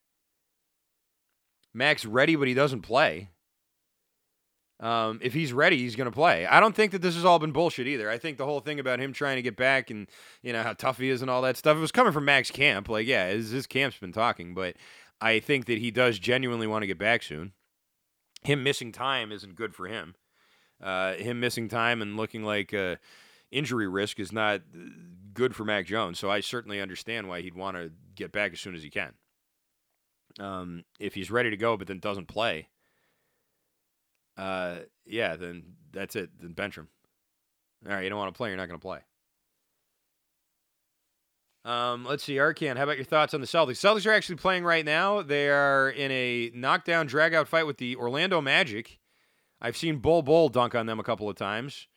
Mac's 1.74 2.06
ready, 2.06 2.36
but 2.36 2.48
he 2.48 2.54
doesn't 2.54 2.82
play. 2.82 3.30
Um, 4.80 5.20
if 5.22 5.34
he's 5.34 5.54
ready, 5.54 5.78
he's 5.78 5.96
going 5.96 6.10
to 6.10 6.16
play. 6.16 6.46
I 6.46 6.60
don't 6.60 6.76
think 6.76 6.92
that 6.92 7.02
this 7.02 7.16
has 7.16 7.24
all 7.24 7.40
been 7.40 7.54
bullshit 7.54 7.88
either. 7.88 8.10
I 8.10 8.18
think 8.18 8.38
the 8.38 8.46
whole 8.46 8.60
thing 8.60 8.80
about 8.80 9.00
him 9.00 9.14
trying 9.14 9.38
to 9.38 9.42
get 9.42 9.56
back 9.56 9.90
and 9.90 10.08
you 10.42 10.52
know 10.52 10.64
how 10.64 10.74
tough 10.74 10.98
he 10.98 11.10
is 11.10 11.22
and 11.22 11.32
all 11.32 11.42
that 11.44 11.58
stuff 11.58 11.78
it 11.78 11.82
was 11.82 11.92
coming 11.92 12.14
from 12.14 12.26
Mac's 12.26 12.52
Camp. 12.52 12.90
Like, 12.90 13.08
yeah, 13.08 13.30
his, 13.30 13.52
his 13.52 13.68
camp's 13.68 13.98
been 13.98 14.12
talking, 14.12 14.54
but 14.54 14.76
I 15.22 15.40
think 15.40 15.66
that 15.66 15.80
he 15.80 15.92
does 15.92 16.20
genuinely 16.20 16.68
want 16.68 16.84
to 16.84 16.88
get 16.88 16.98
back 16.98 17.24
soon. 17.24 17.54
Him 18.44 18.64
missing 18.64 18.92
time 18.92 19.32
isn't 19.32 19.56
good 19.56 19.74
for 19.74 19.88
him. 19.88 20.16
Uh, 20.84 21.14
him 21.14 21.40
missing 21.40 21.70
time 21.70 22.02
and 22.02 22.18
looking 22.18 22.44
like 22.44 22.74
uh, 22.74 22.98
injury 23.52 23.88
risk 23.88 24.20
is 24.20 24.32
not 24.34 24.62
good 25.36 25.56
for 25.56 25.64
Mac 25.64 25.86
Jones. 25.86 26.18
So 26.18 26.32
I 26.32 26.40
certainly 26.40 26.82
understand 26.82 27.30
why 27.30 27.42
he'd 27.42 27.56
want 27.56 27.78
to 27.78 27.92
get 28.16 28.32
back 28.32 28.54
as 28.54 28.60
soon 28.60 28.74
as 28.74 28.82
he 28.82 28.90
can. 28.90 29.14
Um, 30.40 30.84
if 31.00 31.14
he's 31.14 31.30
ready 31.30 31.52
to 31.52 31.58
go, 31.58 31.78
but 31.78 31.88
then 31.88 32.00
doesn't 32.00 32.28
play 32.28 32.70
uh, 34.38 34.78
yeah, 35.06 35.36
then 35.36 35.64
that's 35.92 36.16
it. 36.16 36.30
Then 36.40 36.54
bench 36.54 36.78
him. 36.78 36.88
All 37.88 37.94
right, 37.94 38.04
you 38.04 38.10
don't 38.10 38.20
want 38.20 38.34
to 38.34 38.38
play, 38.38 38.50
you're 38.50 38.58
not 38.58 38.68
going 38.68 38.80
to 38.80 38.86
play. 38.86 39.00
Um, 41.64 42.06
let's 42.06 42.24
see, 42.24 42.36
Arcand, 42.36 42.78
how 42.78 42.84
about 42.84 42.98
your 42.98 43.06
thoughts 43.06 43.34
on 43.34 43.42
the 43.42 43.48
Celtics? 43.48 43.80
Celtics 43.80 44.06
are 44.06 44.14
actually 44.14 44.36
playing 44.36 44.64
right 44.64 44.86
now. 44.86 45.22
They 45.22 45.50
are 45.50 45.90
in 45.90 46.12
a 46.12 46.52
knockdown, 46.54 47.08
dragout 47.08 47.48
fight 47.48 47.66
with 47.66 47.78
the 47.78 47.96
Orlando 47.96 48.40
Magic. 48.40 49.00
I've 49.62 49.78
seen 49.78 49.98
Bol 49.98 50.22
Bol 50.22 50.50
dunk 50.50 50.76
on 50.76 50.86
them 50.86 51.00
a 51.00 51.04
couple 51.04 51.30
of 51.30 51.36
times. 51.36 51.88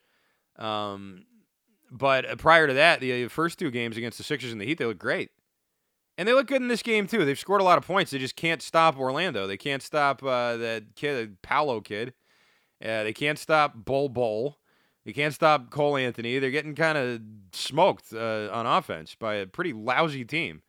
Um, 0.57 1.25
but 1.91 2.39
prior 2.39 2.67
to 2.67 2.75
that, 2.75 3.01
the 3.01 3.29
first 3.29 3.59
two 3.59 3.71
games 3.71 3.97
against 3.97 4.19
the 4.19 4.25
Sixers 4.25 4.53
and 4.53 4.61
the 4.61 4.67
Heat, 4.67 4.79
they 4.79 4.85
look 4.85 4.99
great. 4.99 5.31
And 6.17 6.27
they 6.27 6.33
look 6.33 6.49
good 6.49 6.61
in 6.61 6.69
this 6.69 6.83
game, 6.83 7.07
too. 7.07 7.25
They've 7.25 7.39
scored 7.39 7.61
a 7.61 7.65
lot 7.65 7.79
of 7.79 7.87
points. 7.87 8.11
They 8.11 8.19
just 8.19 8.35
can't 8.35 8.61
stop 8.61 8.99
Orlando. 8.99 9.47
They 9.47 9.57
can't 9.57 9.83
stop 9.83 10.23
uh, 10.23 10.57
that 10.57 10.97
kid, 10.97 11.41
Paolo 11.43 11.81
kid. 11.81 12.13
Uh, 12.83 13.05
they 13.05 13.13
can't 13.13 13.39
stop 13.39 13.73
Bol 13.77 14.09
Bol. 14.09 14.59
They 15.05 15.13
can't 15.13 15.33
stop 15.33 15.71
Cole 15.71 15.97
Anthony. 15.97 16.39
They're 16.39 16.51
getting 16.51 16.75
kind 16.75 16.99
of 16.99 17.21
smoked 17.53 18.13
uh, 18.13 18.51
on 18.53 18.67
offense 18.67 19.15
by 19.15 19.37
a 19.37 19.47
pretty 19.47 19.73
lousy 19.73 20.25
team. 20.25 20.63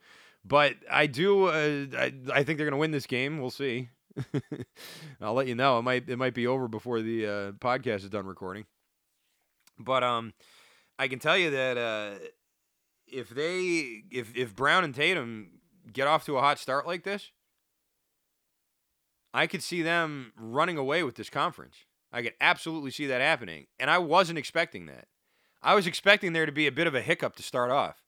But 0.45 0.75
I 0.89 1.08
do. 1.08 1.47
Uh, 1.47 1.88
I, 1.97 2.13
I 2.34 2.43
think 2.43 2.58
they're 2.58 2.65
going 2.65 2.71
to 2.71 2.77
win 2.77 2.91
this 2.91 3.05
game. 3.05 3.39
We'll 3.39 3.49
see. 3.49 3.89
I'll 5.21 5.34
let 5.34 5.47
you 5.47 5.55
know. 5.55 5.79
It 5.79 5.82
might 5.82 6.10
it 6.10 6.17
might 6.17 6.34
be 6.34 6.47
over 6.47 6.67
before 6.67 7.01
the 7.01 7.25
uh, 7.25 7.51
podcast 7.53 8.03
is 8.03 8.10
done 8.10 8.25
recording. 8.25 8.65
But 9.77 10.03
um, 10.03 10.34
I 11.00 11.08
can 11.08 11.18
tell 11.18 11.38
you 11.38 11.50
that 11.52 11.78
uh, 11.78 12.12
if 13.08 13.30
they 13.30 14.04
if 14.12 14.36
if 14.36 14.54
Brown 14.54 14.84
and 14.84 14.94
Tatum 14.94 15.62
get 15.92 16.08
off 16.08 16.26
to 16.26 16.38
a 16.38 16.42
hot 16.42 16.60
start 16.60 16.86
like 16.86 17.04
this, 17.04 17.32
I 19.34 19.48
could 19.48 19.64
see 19.64 19.82
them 19.82 20.34
running 20.36 20.78
away 20.78 21.04
with 21.04 21.16
this 21.16 21.30
conference. 21.30 21.78
I 22.12 22.22
could 22.22 22.34
absolutely 22.42 22.92
see 22.92 23.06
that 23.08 23.22
happening, 23.22 23.68
and 23.80 23.90
I 23.90 23.98
wasn't 23.98 24.38
expecting 24.38 24.88
that. 24.88 25.08
I 25.64 25.74
was 25.74 25.88
expecting 25.88 26.34
there 26.34 26.46
to 26.46 26.52
be 26.52 26.68
a 26.68 26.72
bit 26.72 26.88
of 26.88 26.96
a 26.96 27.02
hiccup 27.02 27.36
to 27.38 27.44
start 27.44 27.72
off. 27.72 28.04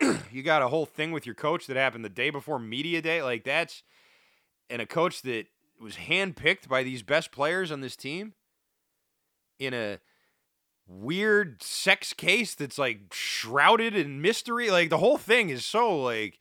you 0.32 0.42
got 0.42 0.62
a 0.62 0.68
whole 0.68 0.86
thing 0.86 1.12
with 1.12 1.24
your 1.24 1.34
coach 1.34 1.66
that 1.66 1.76
happened 1.76 2.04
the 2.04 2.10
day 2.10 2.28
before 2.28 2.58
media 2.58 3.00
day, 3.00 3.22
like 3.22 3.44
that's, 3.44 3.82
and 4.68 4.82
a 4.82 4.86
coach 4.86 5.22
that 5.22 5.46
was 5.80 5.94
handpicked 5.94 6.68
by 6.68 6.82
these 6.82 7.02
best 7.02 7.30
players 7.30 7.70
on 7.70 7.80
this 7.80 7.96
team 7.96 8.34
in 9.58 9.72
a 9.72 10.00
weird 10.88 11.62
sex 11.62 12.12
case 12.12 12.54
that's 12.54 12.78
like 12.78 13.12
shrouded 13.12 13.94
in 13.94 14.22
mystery. 14.22 14.70
Like 14.70 14.90
the 14.90 14.98
whole 14.98 15.18
thing 15.18 15.50
is 15.50 15.64
so 15.64 16.00
like, 16.00 16.38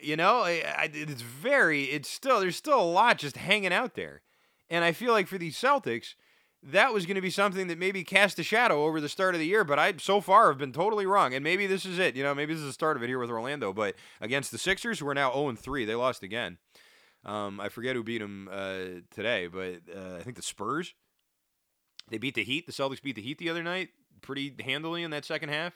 you 0.00 0.16
know, 0.16 0.44
it's 0.46 1.22
very, 1.22 1.84
it's 1.84 2.08
still, 2.08 2.40
there's 2.40 2.56
still 2.56 2.80
a 2.80 2.82
lot 2.82 3.18
just 3.18 3.36
hanging 3.36 3.72
out 3.72 3.94
there. 3.94 4.22
And 4.68 4.84
I 4.84 4.92
feel 4.92 5.12
like 5.12 5.28
for 5.28 5.38
these 5.38 5.56
Celtics, 5.56 6.14
that 6.62 6.92
was 6.92 7.06
going 7.06 7.14
to 7.14 7.20
be 7.20 7.30
something 7.30 7.68
that 7.68 7.78
maybe 7.78 8.02
cast 8.02 8.38
a 8.38 8.42
shadow 8.42 8.84
over 8.84 9.00
the 9.00 9.08
start 9.08 9.34
of 9.34 9.40
the 9.40 9.46
year, 9.46 9.64
but 9.64 9.78
I 9.78 9.94
so 9.98 10.20
far 10.20 10.48
have 10.48 10.58
been 10.58 10.72
totally 10.72 11.06
wrong. 11.06 11.32
And 11.32 11.44
maybe 11.44 11.66
this 11.66 11.86
is 11.86 11.98
it. 11.98 12.16
You 12.16 12.24
know, 12.24 12.34
maybe 12.34 12.52
this 12.52 12.60
is 12.60 12.68
the 12.68 12.72
start 12.72 12.96
of 12.96 13.02
it 13.02 13.06
here 13.06 13.18
with 13.18 13.30
Orlando. 13.30 13.72
But 13.72 13.94
against 14.20 14.50
the 14.50 14.58
Sixers, 14.58 14.98
who 14.98 15.08
are 15.08 15.14
now 15.14 15.32
0 15.32 15.54
3, 15.54 15.84
they 15.84 15.94
lost 15.94 16.22
again. 16.22 16.58
Um, 17.24 17.60
I 17.60 17.68
forget 17.68 17.94
who 17.94 18.02
beat 18.02 18.18
them 18.18 18.48
uh, 18.50 19.02
today, 19.10 19.46
but 19.46 19.80
uh, 19.94 20.16
I 20.16 20.22
think 20.22 20.36
the 20.36 20.42
Spurs. 20.42 20.94
They 22.10 22.18
beat 22.18 22.34
the 22.34 22.44
Heat. 22.44 22.66
The 22.66 22.72
Celtics 22.72 23.02
beat 23.02 23.16
the 23.16 23.22
Heat 23.22 23.38
the 23.38 23.50
other 23.50 23.62
night 23.62 23.90
pretty 24.20 24.54
handily 24.64 25.02
in 25.02 25.10
that 25.10 25.24
second 25.24 25.50
half. 25.50 25.74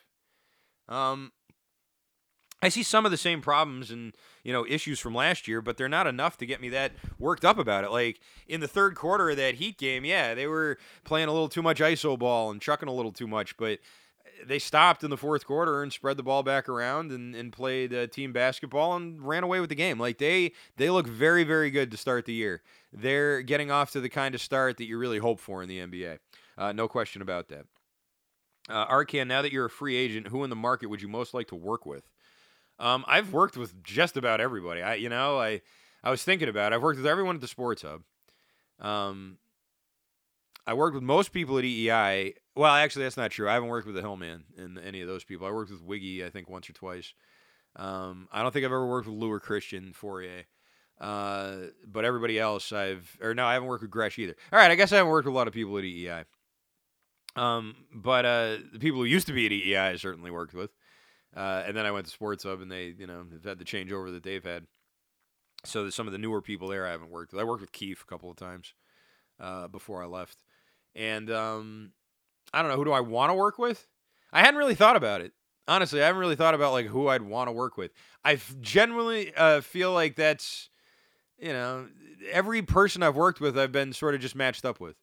Um, 0.88 1.32
I 2.62 2.68
see 2.68 2.84
some 2.84 3.04
of 3.04 3.10
the 3.10 3.16
same 3.16 3.40
problems 3.40 3.90
and 3.90 4.14
you 4.44 4.52
know 4.52 4.64
issues 4.66 5.00
from 5.00 5.14
last 5.14 5.48
year, 5.48 5.60
but 5.60 5.76
they're 5.76 5.88
not 5.88 6.06
enough 6.06 6.36
to 6.38 6.46
get 6.46 6.60
me 6.60 6.68
that 6.70 6.92
worked 7.18 7.44
up 7.44 7.58
about 7.58 7.84
it. 7.84 7.90
Like 7.90 8.20
in 8.46 8.60
the 8.60 8.68
third 8.68 8.94
quarter 8.94 9.30
of 9.30 9.36
that 9.36 9.56
Heat 9.56 9.78
game, 9.78 10.04
yeah, 10.04 10.34
they 10.34 10.46
were 10.46 10.78
playing 11.04 11.28
a 11.28 11.32
little 11.32 11.48
too 11.48 11.62
much 11.62 11.80
iso 11.80 12.18
ball 12.18 12.50
and 12.50 12.60
chucking 12.60 12.88
a 12.88 12.92
little 12.92 13.12
too 13.12 13.26
much, 13.26 13.56
but 13.56 13.80
they 14.46 14.58
stopped 14.58 15.04
in 15.04 15.10
the 15.10 15.16
fourth 15.16 15.46
quarter 15.46 15.82
and 15.82 15.92
spread 15.92 16.16
the 16.16 16.22
ball 16.22 16.42
back 16.42 16.68
around 16.68 17.10
and, 17.12 17.34
and 17.34 17.52
played 17.52 17.94
uh, 17.94 18.06
team 18.06 18.32
basketball 18.32 18.96
and 18.96 19.22
ran 19.26 19.42
away 19.42 19.60
with 19.60 19.68
the 19.68 19.74
game. 19.74 19.98
Like 19.98 20.18
they 20.18 20.52
they 20.76 20.90
look 20.90 21.06
very 21.06 21.44
very 21.44 21.70
good 21.70 21.90
to 21.90 21.96
start 21.96 22.26
the 22.26 22.34
year. 22.34 22.62
They're 22.92 23.42
getting 23.42 23.70
off 23.70 23.90
to 23.92 24.00
the 24.00 24.08
kind 24.08 24.34
of 24.34 24.40
start 24.40 24.76
that 24.78 24.84
you 24.84 24.98
really 24.98 25.18
hope 25.18 25.40
for 25.40 25.62
in 25.62 25.68
the 25.68 25.78
NBA. 25.78 26.18
Uh, 26.58 26.72
no 26.72 26.88
question 26.88 27.22
about 27.22 27.48
that. 27.48 27.64
Uh, 28.68 28.86
Arcand, 28.86 29.26
now 29.26 29.42
that 29.42 29.52
you're 29.52 29.64
a 29.64 29.70
free 29.70 29.96
agent, 29.96 30.28
who 30.28 30.44
in 30.44 30.50
the 30.50 30.56
market 30.56 30.86
would 30.86 31.02
you 31.02 31.08
most 31.08 31.34
like 31.34 31.48
to 31.48 31.56
work 31.56 31.84
with? 31.84 32.08
Um, 32.78 33.04
I've 33.06 33.32
worked 33.32 33.56
with 33.56 33.82
just 33.82 34.16
about 34.16 34.40
everybody. 34.40 34.82
I, 34.82 34.94
you 34.94 35.08
know, 35.08 35.38
I, 35.38 35.62
I 36.02 36.10
was 36.10 36.22
thinking 36.22 36.48
about. 36.48 36.72
It. 36.72 36.76
I've 36.76 36.82
worked 36.82 36.98
with 36.98 37.06
everyone 37.06 37.34
at 37.34 37.40
the 37.40 37.48
Sports 37.48 37.82
Hub. 37.82 38.02
Um, 38.80 39.38
I 40.66 40.74
worked 40.74 40.94
with 40.94 41.02
most 41.02 41.32
people 41.32 41.58
at 41.58 41.64
EEI. 41.64 42.34
Well, 42.54 42.72
actually, 42.72 43.04
that's 43.04 43.16
not 43.16 43.30
true. 43.30 43.48
I 43.48 43.54
haven't 43.54 43.68
worked 43.68 43.86
with 43.86 43.96
the 43.96 44.02
Hillman 44.02 44.44
and 44.56 44.78
any 44.78 45.00
of 45.00 45.08
those 45.08 45.24
people. 45.24 45.46
I 45.46 45.50
worked 45.50 45.70
with 45.70 45.82
Wiggy, 45.82 46.24
I 46.24 46.30
think, 46.30 46.48
once 46.48 46.68
or 46.70 46.72
twice. 46.72 47.14
Um, 47.76 48.28
I 48.30 48.42
don't 48.42 48.52
think 48.52 48.64
I've 48.64 48.72
ever 48.72 48.86
worked 48.86 49.08
with 49.08 49.20
or 49.22 49.40
Christian 49.40 49.92
Fauria. 49.92 50.44
Uh, 51.00 51.68
but 51.84 52.04
everybody 52.04 52.38
else, 52.38 52.70
I've 52.72 53.18
or 53.20 53.34
no, 53.34 53.44
I 53.44 53.54
haven't 53.54 53.68
worked 53.68 53.82
with 53.82 53.90
Gresh 53.90 54.18
either. 54.18 54.36
All 54.52 54.58
right, 54.58 54.70
I 54.70 54.76
guess 54.76 54.92
I 54.92 54.96
haven't 54.96 55.10
worked 55.10 55.26
with 55.26 55.34
a 55.34 55.36
lot 55.36 55.48
of 55.48 55.54
people 55.54 55.76
at 55.78 55.84
EEI. 55.84 56.24
Um, 57.34 57.74
but 57.92 58.24
uh, 58.24 58.56
the 58.72 58.78
people 58.78 59.00
who 59.00 59.06
used 59.06 59.26
to 59.26 59.32
be 59.32 59.46
at 59.46 59.52
EEI, 59.52 59.92
I 59.94 59.96
certainly 59.96 60.30
worked 60.30 60.54
with. 60.54 60.70
Uh, 61.34 61.62
and 61.66 61.76
then 61.76 61.86
I 61.86 61.90
went 61.90 62.06
to 62.06 62.12
Sports 62.12 62.44
Hub, 62.44 62.60
and 62.60 62.70
they, 62.70 62.94
you 62.96 63.06
know, 63.06 63.24
have 63.32 63.44
had 63.44 63.58
the 63.58 63.64
changeover 63.64 64.12
that 64.12 64.22
they've 64.22 64.44
had. 64.44 64.66
So 65.64 65.88
some 65.90 66.06
of 66.06 66.12
the 66.12 66.18
newer 66.18 66.42
people 66.42 66.68
there 66.68 66.86
I 66.86 66.90
haven't 66.90 67.10
worked 67.10 67.32
with. 67.32 67.40
I 67.40 67.44
worked 67.44 67.62
with 67.62 67.72
Keith 67.72 68.02
a 68.02 68.06
couple 68.06 68.30
of 68.30 68.36
times 68.36 68.74
uh, 69.40 69.68
before 69.68 70.02
I 70.02 70.06
left, 70.06 70.38
and 70.94 71.30
um, 71.30 71.92
I 72.52 72.62
don't 72.62 72.70
know 72.70 72.76
who 72.76 72.84
do 72.84 72.92
I 72.92 73.00
want 73.00 73.30
to 73.30 73.34
work 73.34 73.58
with. 73.58 73.86
I 74.32 74.40
hadn't 74.40 74.58
really 74.58 74.74
thought 74.74 74.96
about 74.96 75.20
it. 75.20 75.32
Honestly, 75.68 76.02
I 76.02 76.06
haven't 76.06 76.20
really 76.20 76.36
thought 76.36 76.54
about 76.54 76.72
like 76.72 76.86
who 76.86 77.08
I'd 77.08 77.22
want 77.22 77.48
to 77.48 77.52
work 77.52 77.76
with. 77.76 77.92
I 78.24 78.38
generally 78.60 79.34
uh, 79.34 79.60
feel 79.60 79.92
like 79.92 80.16
that's, 80.16 80.70
you 81.38 81.52
know, 81.52 81.88
every 82.30 82.62
person 82.62 83.02
I've 83.02 83.16
worked 83.16 83.40
with, 83.40 83.58
I've 83.58 83.72
been 83.72 83.92
sort 83.92 84.14
of 84.14 84.20
just 84.20 84.34
matched 84.34 84.64
up 84.64 84.80
with. 84.80 84.96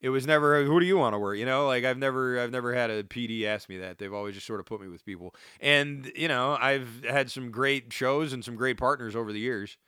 It 0.00 0.10
was 0.10 0.26
never 0.26 0.64
who 0.64 0.80
do 0.80 0.86
you 0.86 0.98
want 0.98 1.14
to 1.14 1.18
work, 1.18 1.38
you 1.38 1.46
know? 1.46 1.66
Like 1.66 1.84
I've 1.84 1.96
never 1.96 2.38
I've 2.38 2.50
never 2.50 2.74
had 2.74 2.90
a 2.90 3.04
PD 3.04 3.44
ask 3.44 3.68
me 3.68 3.78
that. 3.78 3.98
They've 3.98 4.12
always 4.12 4.34
just 4.34 4.46
sort 4.46 4.60
of 4.60 4.66
put 4.66 4.80
me 4.80 4.88
with 4.88 5.04
people. 5.04 5.34
And, 5.60 6.12
you 6.14 6.28
know, 6.28 6.58
I've 6.60 7.04
had 7.08 7.30
some 7.30 7.50
great 7.50 7.90
shows 7.92 8.32
and 8.34 8.44
some 8.44 8.54
great 8.54 8.76
partners 8.76 9.16
over 9.16 9.32
the 9.32 9.40
years. 9.40 9.78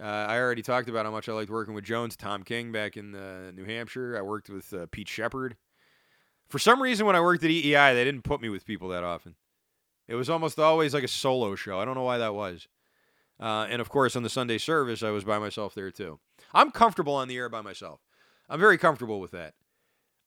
Uh, 0.00 0.04
I 0.04 0.38
already 0.38 0.62
talked 0.62 0.88
about 0.88 1.04
how 1.04 1.12
much 1.12 1.28
I 1.28 1.32
liked 1.32 1.50
working 1.50 1.74
with 1.74 1.84
Jones, 1.84 2.16
Tom 2.16 2.42
King 2.42 2.72
back 2.72 2.96
in 2.96 3.14
uh, 3.14 3.50
New 3.54 3.64
Hampshire. 3.64 4.16
I 4.16 4.22
worked 4.22 4.48
with 4.48 4.72
uh, 4.72 4.86
Pete 4.90 5.08
Sheppard. 5.08 5.56
For 6.48 6.58
some 6.58 6.82
reason, 6.82 7.06
when 7.06 7.16
I 7.16 7.20
worked 7.20 7.44
at 7.44 7.50
EEI, 7.50 7.94
they 7.94 8.04
didn't 8.04 8.22
put 8.22 8.40
me 8.40 8.48
with 8.48 8.66
people 8.66 8.88
that 8.88 9.04
often. 9.04 9.36
It 10.08 10.14
was 10.14 10.28
almost 10.28 10.58
always 10.58 10.94
like 10.94 11.04
a 11.04 11.08
solo 11.08 11.54
show. 11.54 11.78
I 11.78 11.84
don't 11.84 11.94
know 11.94 12.02
why 12.02 12.18
that 12.18 12.34
was. 12.34 12.68
Uh, 13.40 13.66
and 13.68 13.80
of 13.80 13.88
course, 13.88 14.16
on 14.16 14.22
the 14.22 14.28
Sunday 14.28 14.58
service, 14.58 15.02
I 15.02 15.10
was 15.10 15.24
by 15.24 15.38
myself 15.38 15.74
there 15.74 15.90
too. 15.90 16.20
I'm 16.52 16.70
comfortable 16.70 17.14
on 17.14 17.28
the 17.28 17.36
air 17.36 17.48
by 17.48 17.60
myself. 17.60 18.00
I'm 18.48 18.60
very 18.60 18.78
comfortable 18.78 19.20
with 19.20 19.30
that. 19.32 19.54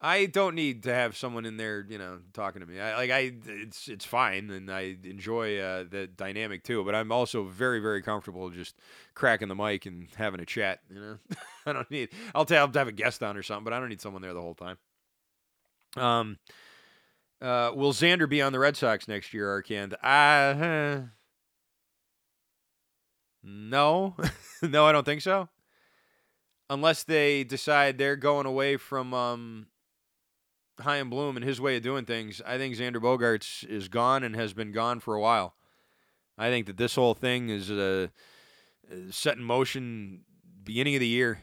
I 0.01 0.25
don't 0.25 0.55
need 0.55 0.83
to 0.83 0.93
have 0.93 1.15
someone 1.15 1.45
in 1.45 1.57
there, 1.57 1.85
you 1.87 1.97
know, 1.97 2.19
talking 2.33 2.59
to 2.59 2.65
me. 2.65 2.79
I, 2.79 2.95
like 2.95 3.11
I, 3.11 3.31
it's 3.47 3.87
it's 3.87 4.05
fine, 4.05 4.49
and 4.51 4.69
I 4.69 4.97
enjoy 5.03 5.57
uh, 5.57 5.85
the 5.89 6.07
dynamic 6.07 6.63
too. 6.63 6.83
But 6.83 6.95
I'm 6.95 7.11
also 7.11 7.45
very 7.45 7.79
very 7.79 8.01
comfortable 8.01 8.49
just 8.49 8.75
cracking 9.13 9.47
the 9.47 9.55
mic 9.55 9.85
and 9.85 10.07
having 10.15 10.41
a 10.41 10.45
chat. 10.45 10.81
You 10.89 10.99
know, 10.99 11.17
I 11.65 11.73
don't 11.73 11.89
need. 11.89 12.09
I'll 12.35 12.45
tell. 12.45 12.67
I'll 12.67 12.73
have 12.73 12.87
a 12.87 12.91
guest 12.91 13.23
on 13.23 13.37
or 13.37 13.43
something, 13.43 13.63
but 13.63 13.73
I 13.73 13.79
don't 13.79 13.89
need 13.89 14.01
someone 14.01 14.21
there 14.21 14.33
the 14.33 14.41
whole 14.41 14.53
time. 14.53 14.77
Um, 15.95 16.37
uh, 17.41 17.71
will 17.73 17.93
Xander 17.93 18.27
be 18.27 18.41
on 18.41 18.51
the 18.51 18.59
Red 18.59 18.75
Sox 18.75 19.07
next 19.07 19.33
year, 19.33 19.47
Arcand? 19.47 19.93
Uh, 20.03 21.07
no, 23.43 24.15
no, 24.61 24.85
I 24.85 24.91
don't 24.91 25.05
think 25.05 25.21
so. 25.21 25.47
Unless 26.69 27.03
they 27.03 27.43
decide 27.43 27.97
they're 27.97 28.15
going 28.15 28.45
away 28.45 28.75
from 28.77 29.13
um, 29.13 29.67
Chaim 30.79 31.09
Bloom 31.09 31.37
and 31.37 31.45
his 31.45 31.61
way 31.61 31.77
of 31.77 31.83
doing 31.83 32.05
things, 32.05 32.41
I 32.45 32.57
think 32.57 32.75
Xander 32.75 32.97
Bogaerts 32.97 33.65
is 33.67 33.87
gone 33.87 34.23
and 34.23 34.35
has 34.35 34.53
been 34.53 34.71
gone 34.71 34.99
for 34.99 35.15
a 35.15 35.21
while. 35.21 35.55
I 36.37 36.49
think 36.49 36.65
that 36.67 36.77
this 36.77 36.95
whole 36.95 37.13
thing 37.13 37.49
is 37.49 37.71
uh, 37.71 38.07
set 39.09 39.37
in 39.37 39.43
motion 39.43 40.21
beginning 40.63 40.95
of 40.95 40.99
the 40.99 41.07
year. 41.07 41.39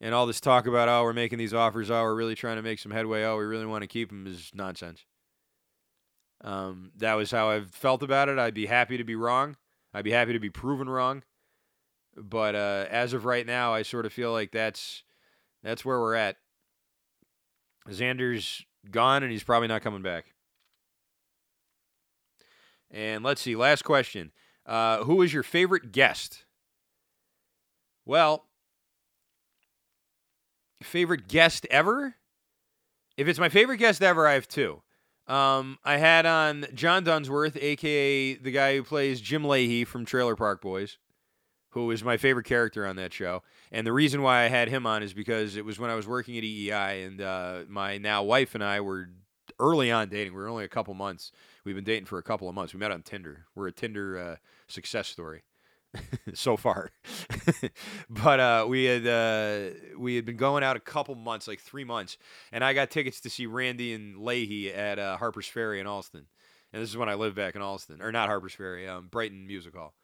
And 0.00 0.14
all 0.14 0.26
this 0.26 0.40
talk 0.40 0.68
about, 0.68 0.88
oh, 0.88 1.02
we're 1.02 1.12
making 1.12 1.38
these 1.38 1.54
offers, 1.54 1.90
oh, 1.90 2.02
we're 2.02 2.14
really 2.14 2.36
trying 2.36 2.54
to 2.54 2.62
make 2.62 2.78
some 2.78 2.92
headway, 2.92 3.24
oh, 3.24 3.36
we 3.36 3.44
really 3.44 3.66
want 3.66 3.82
to 3.82 3.88
keep 3.88 4.12
him 4.12 4.28
is 4.28 4.52
nonsense. 4.54 5.04
Um, 6.44 6.92
that 6.96 7.14
was 7.14 7.32
how 7.32 7.50
I've 7.50 7.72
felt 7.72 8.04
about 8.04 8.28
it. 8.28 8.38
I'd 8.38 8.54
be 8.54 8.66
happy 8.66 8.96
to 8.96 9.04
be 9.04 9.16
wrong. 9.16 9.56
I'd 9.92 10.04
be 10.04 10.12
happy 10.12 10.32
to 10.34 10.38
be 10.38 10.50
proven 10.50 10.88
wrong. 10.88 11.24
But 12.16 12.54
uh, 12.54 12.86
as 12.90 13.12
of 13.12 13.24
right 13.24 13.44
now, 13.44 13.74
I 13.74 13.82
sort 13.82 14.06
of 14.06 14.12
feel 14.12 14.30
like 14.30 14.52
that's 14.52 15.02
that's 15.64 15.84
where 15.84 15.98
we're 15.98 16.14
at. 16.14 16.36
Xander's 17.90 18.64
gone 18.90 19.22
and 19.22 19.32
he's 19.32 19.44
probably 19.44 19.68
not 19.68 19.82
coming 19.82 20.02
back. 20.02 20.26
And 22.90 23.22
let's 23.22 23.40
see, 23.40 23.56
last 23.56 23.82
question. 23.82 24.32
Uh, 24.64 25.04
who 25.04 25.22
is 25.22 25.32
your 25.32 25.42
favorite 25.42 25.92
guest? 25.92 26.44
Well, 28.06 28.46
favorite 30.82 31.28
guest 31.28 31.66
ever? 31.70 32.14
If 33.16 33.28
it's 33.28 33.38
my 33.38 33.48
favorite 33.48 33.78
guest 33.78 34.02
ever, 34.02 34.26
I 34.26 34.34
have 34.34 34.48
two. 34.48 34.82
Um, 35.26 35.78
I 35.84 35.98
had 35.98 36.24
on 36.24 36.66
John 36.72 37.04
Dunsworth, 37.04 37.56
aka 37.60 38.34
the 38.34 38.50
guy 38.50 38.76
who 38.76 38.82
plays 38.82 39.20
Jim 39.20 39.42
Lahey 39.42 39.86
from 39.86 40.06
Trailer 40.06 40.36
Park 40.36 40.62
Boys 40.62 40.96
who 41.70 41.90
is 41.90 42.02
my 42.02 42.16
favorite 42.16 42.46
character 42.46 42.86
on 42.86 42.96
that 42.96 43.12
show. 43.12 43.42
And 43.70 43.86
the 43.86 43.92
reason 43.92 44.22
why 44.22 44.44
I 44.44 44.48
had 44.48 44.68
him 44.68 44.86
on 44.86 45.02
is 45.02 45.12
because 45.12 45.56
it 45.56 45.64
was 45.64 45.78
when 45.78 45.90
I 45.90 45.94
was 45.94 46.06
working 46.06 46.36
at 46.38 46.44
EEI, 46.44 47.06
and 47.06 47.20
uh, 47.20 47.60
my 47.68 47.98
now 47.98 48.22
wife 48.22 48.54
and 48.54 48.64
I 48.64 48.80
were 48.80 49.10
early 49.60 49.90
on 49.90 50.08
dating. 50.08 50.34
We 50.34 50.40
were 50.40 50.48
only 50.48 50.64
a 50.64 50.68
couple 50.68 50.94
months. 50.94 51.32
We've 51.64 51.74
been 51.74 51.84
dating 51.84 52.06
for 52.06 52.18
a 52.18 52.22
couple 52.22 52.48
of 52.48 52.54
months. 52.54 52.72
We 52.72 52.80
met 52.80 52.92
on 52.92 53.02
Tinder. 53.02 53.46
We're 53.54 53.68
a 53.68 53.72
Tinder 53.72 54.18
uh, 54.18 54.36
success 54.66 55.08
story. 55.08 55.42
so 56.34 56.54
far, 56.58 56.90
but 58.10 58.40
uh, 58.40 58.66
we 58.68 58.84
had 58.84 59.06
uh, 59.06 59.70
we 59.96 60.16
had 60.16 60.26
been 60.26 60.36
going 60.36 60.62
out 60.62 60.76
a 60.76 60.80
couple 60.80 61.14
months, 61.14 61.48
like 61.48 61.60
three 61.60 61.82
months, 61.82 62.18
and 62.52 62.62
I 62.62 62.74
got 62.74 62.90
tickets 62.90 63.22
to 63.22 63.30
see 63.30 63.46
Randy 63.46 63.94
and 63.94 64.16
Lahey 64.16 64.76
at 64.76 64.98
uh, 64.98 65.16
Harper's 65.16 65.46
Ferry 65.46 65.80
in 65.80 65.86
Allston, 65.86 66.26
and 66.74 66.82
this 66.82 66.90
is 66.90 66.98
when 66.98 67.08
I 67.08 67.14
lived 67.14 67.36
back 67.36 67.56
in 67.56 67.62
Allston, 67.62 68.02
or 68.02 68.12
not 68.12 68.28
Harper's 68.28 68.52
Ferry, 68.52 68.86
um, 68.86 69.08
Brighton 69.08 69.46
Music 69.46 69.74
Hall. 69.74 69.94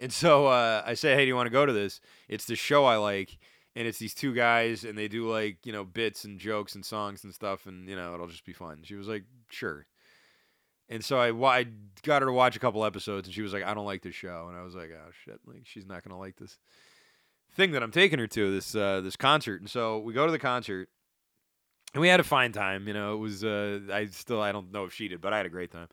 And 0.00 0.12
so 0.12 0.46
uh, 0.46 0.82
I 0.86 0.94
say, 0.94 1.14
hey, 1.14 1.22
do 1.24 1.28
you 1.28 1.36
want 1.36 1.46
to 1.46 1.50
go 1.52 1.66
to 1.66 1.72
this? 1.72 2.00
It's 2.28 2.44
the 2.46 2.56
show 2.56 2.84
I 2.84 2.96
like. 2.96 3.38
and 3.76 3.86
it's 3.86 3.98
these 3.98 4.14
two 4.14 4.34
guys, 4.34 4.84
and 4.84 4.98
they 4.98 5.08
do 5.08 5.30
like 5.30 5.58
you 5.64 5.72
know 5.72 5.84
bits 5.84 6.24
and 6.24 6.38
jokes 6.40 6.74
and 6.74 6.84
songs 6.84 7.24
and 7.24 7.32
stuff, 7.34 7.66
and 7.66 7.88
you 7.88 7.96
know 7.96 8.14
it'll 8.14 8.26
just 8.26 8.44
be 8.44 8.52
fun. 8.52 8.80
She 8.82 8.94
was 8.96 9.08
like, 9.08 9.24
sure. 9.50 9.86
And 10.88 11.04
so 11.04 11.18
I, 11.20 11.30
I 11.58 11.66
got 12.02 12.22
her 12.22 12.26
to 12.26 12.32
watch 12.32 12.56
a 12.56 12.58
couple 12.58 12.84
episodes, 12.84 13.28
and 13.28 13.34
she 13.34 13.42
was 13.42 13.52
like, 13.52 13.62
I 13.64 13.74
don't 13.74 13.84
like 13.84 14.02
this 14.02 14.14
show, 14.14 14.46
and 14.48 14.56
I 14.58 14.62
was 14.62 14.74
like, 14.74 14.90
oh 14.92 15.10
shit, 15.24 15.38
like 15.46 15.62
she's 15.64 15.86
not 15.86 16.02
gonna 16.02 16.18
like 16.18 16.36
this 16.36 16.58
thing 17.54 17.72
that 17.72 17.82
I'm 17.82 17.90
taking 17.92 18.18
her 18.18 18.26
to 18.26 18.50
this 18.52 18.74
uh, 18.74 19.00
this 19.00 19.16
concert. 19.16 19.60
And 19.60 19.70
so 19.70 19.98
we 19.98 20.12
go 20.12 20.26
to 20.26 20.32
the 20.32 20.38
concert, 20.38 20.88
and 21.94 22.00
we 22.00 22.08
had 22.08 22.20
a 22.20 22.24
fine 22.24 22.52
time. 22.52 22.88
You 22.88 22.94
know, 22.94 23.14
it 23.14 23.18
was 23.18 23.44
uh, 23.44 23.80
I 23.92 24.06
still 24.06 24.40
I 24.40 24.52
don't 24.52 24.72
know 24.72 24.84
if 24.84 24.92
she 24.92 25.08
did, 25.08 25.20
but 25.20 25.32
I 25.32 25.36
had 25.38 25.46
a 25.46 25.50
great 25.50 25.70
time. 25.70 25.88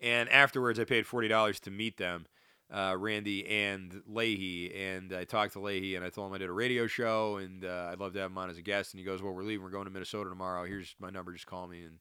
And 0.00 0.28
afterwards, 0.30 0.78
I 0.80 0.84
paid 0.84 1.06
forty 1.06 1.28
dollars 1.28 1.60
to 1.60 1.70
meet 1.70 1.96
them, 1.96 2.26
uh, 2.72 2.96
Randy 2.98 3.46
and 3.46 4.02
Lahey. 4.10 4.76
And 4.78 5.12
I 5.12 5.24
talked 5.24 5.54
to 5.54 5.58
Lahey, 5.58 5.96
and 5.96 6.04
I 6.04 6.10
told 6.10 6.28
him 6.28 6.34
I 6.34 6.38
did 6.38 6.48
a 6.48 6.52
radio 6.52 6.86
show, 6.86 7.36
and 7.36 7.64
uh, 7.64 7.88
I'd 7.90 8.00
love 8.00 8.12
to 8.14 8.20
have 8.20 8.30
him 8.30 8.38
on 8.38 8.50
as 8.50 8.58
a 8.58 8.62
guest. 8.62 8.94
And 8.94 8.98
he 8.98 9.04
goes, 9.04 9.22
"Well, 9.22 9.32
we're 9.32 9.42
leaving. 9.42 9.64
We're 9.64 9.70
going 9.70 9.84
to 9.84 9.90
Minnesota 9.90 10.30
tomorrow. 10.30 10.64
Here's 10.64 10.94
my 11.00 11.10
number. 11.10 11.32
Just 11.32 11.46
call 11.46 11.66
me, 11.66 11.82
and 11.82 11.98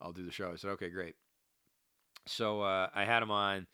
I'll 0.00 0.12
do 0.12 0.24
the 0.24 0.32
show." 0.32 0.52
I 0.52 0.56
said, 0.56 0.70
"Okay, 0.70 0.88
great." 0.88 1.14
So 2.26 2.62
uh, 2.62 2.88
I 2.94 3.04
had 3.04 3.22
him 3.22 3.30
on, 3.30 3.66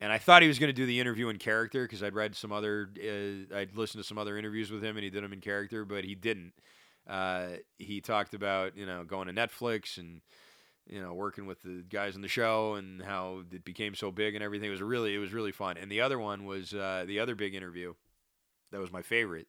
and 0.00 0.12
I 0.12 0.18
thought 0.18 0.42
he 0.42 0.48
was 0.48 0.58
going 0.58 0.70
to 0.70 0.74
do 0.74 0.86
the 0.86 1.00
interview 1.00 1.28
in 1.28 1.36
character 1.36 1.84
because 1.84 2.02
I'd 2.02 2.14
read 2.14 2.34
some 2.34 2.50
other, 2.50 2.90
uh, 2.96 3.54
I'd 3.54 3.76
listened 3.76 4.02
to 4.02 4.08
some 4.08 4.16
other 4.16 4.38
interviews 4.38 4.70
with 4.70 4.82
him, 4.82 4.96
and 4.96 5.04
he 5.04 5.10
did 5.10 5.22
them 5.22 5.32
in 5.32 5.40
character, 5.40 5.84
but 5.84 6.04
he 6.04 6.14
didn't. 6.14 6.54
Uh, 7.06 7.56
he 7.78 8.00
talked 8.00 8.34
about 8.34 8.76
you 8.76 8.86
know 8.86 9.04
going 9.04 9.26
to 9.26 9.32
Netflix 9.32 9.98
and 9.98 10.20
you 10.90 11.00
know 11.00 11.14
working 11.14 11.46
with 11.46 11.62
the 11.62 11.84
guys 11.88 12.16
on 12.16 12.22
the 12.22 12.28
show 12.28 12.74
and 12.74 13.02
how 13.02 13.44
it 13.52 13.64
became 13.64 13.94
so 13.94 14.10
big 14.10 14.34
and 14.34 14.44
everything. 14.44 14.68
It 14.68 14.72
was 14.72 14.82
really 14.82 15.14
it 15.14 15.18
was 15.18 15.32
really 15.32 15.52
fun. 15.52 15.76
And 15.76 15.90
the 15.90 16.00
other 16.00 16.18
one 16.18 16.44
was 16.44 16.74
uh, 16.74 17.04
the 17.06 17.20
other 17.20 17.34
big 17.34 17.54
interview 17.54 17.94
that 18.72 18.80
was 18.80 18.92
my 18.92 19.02
favorite 19.02 19.46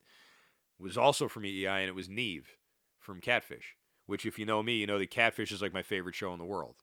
was 0.80 0.98
also 0.98 1.28
from 1.28 1.44
EEI, 1.44 1.82
and 1.82 1.90
it 1.90 1.96
was 1.96 2.10
Nev 2.10 2.58
from 3.00 3.22
Catfish. 3.22 3.76
Which, 4.08 4.26
if 4.26 4.38
you 4.38 4.46
know 4.46 4.62
me, 4.62 4.76
you 4.76 4.88
know 4.88 5.00
that 5.00 5.12
Catfish 5.12 5.52
is 5.52 5.62
like 5.62 5.74
my 5.74 5.84
favorite 5.84 6.16
show 6.16 6.34
in 6.34 6.40
the 6.40 6.46
world. 6.46 6.76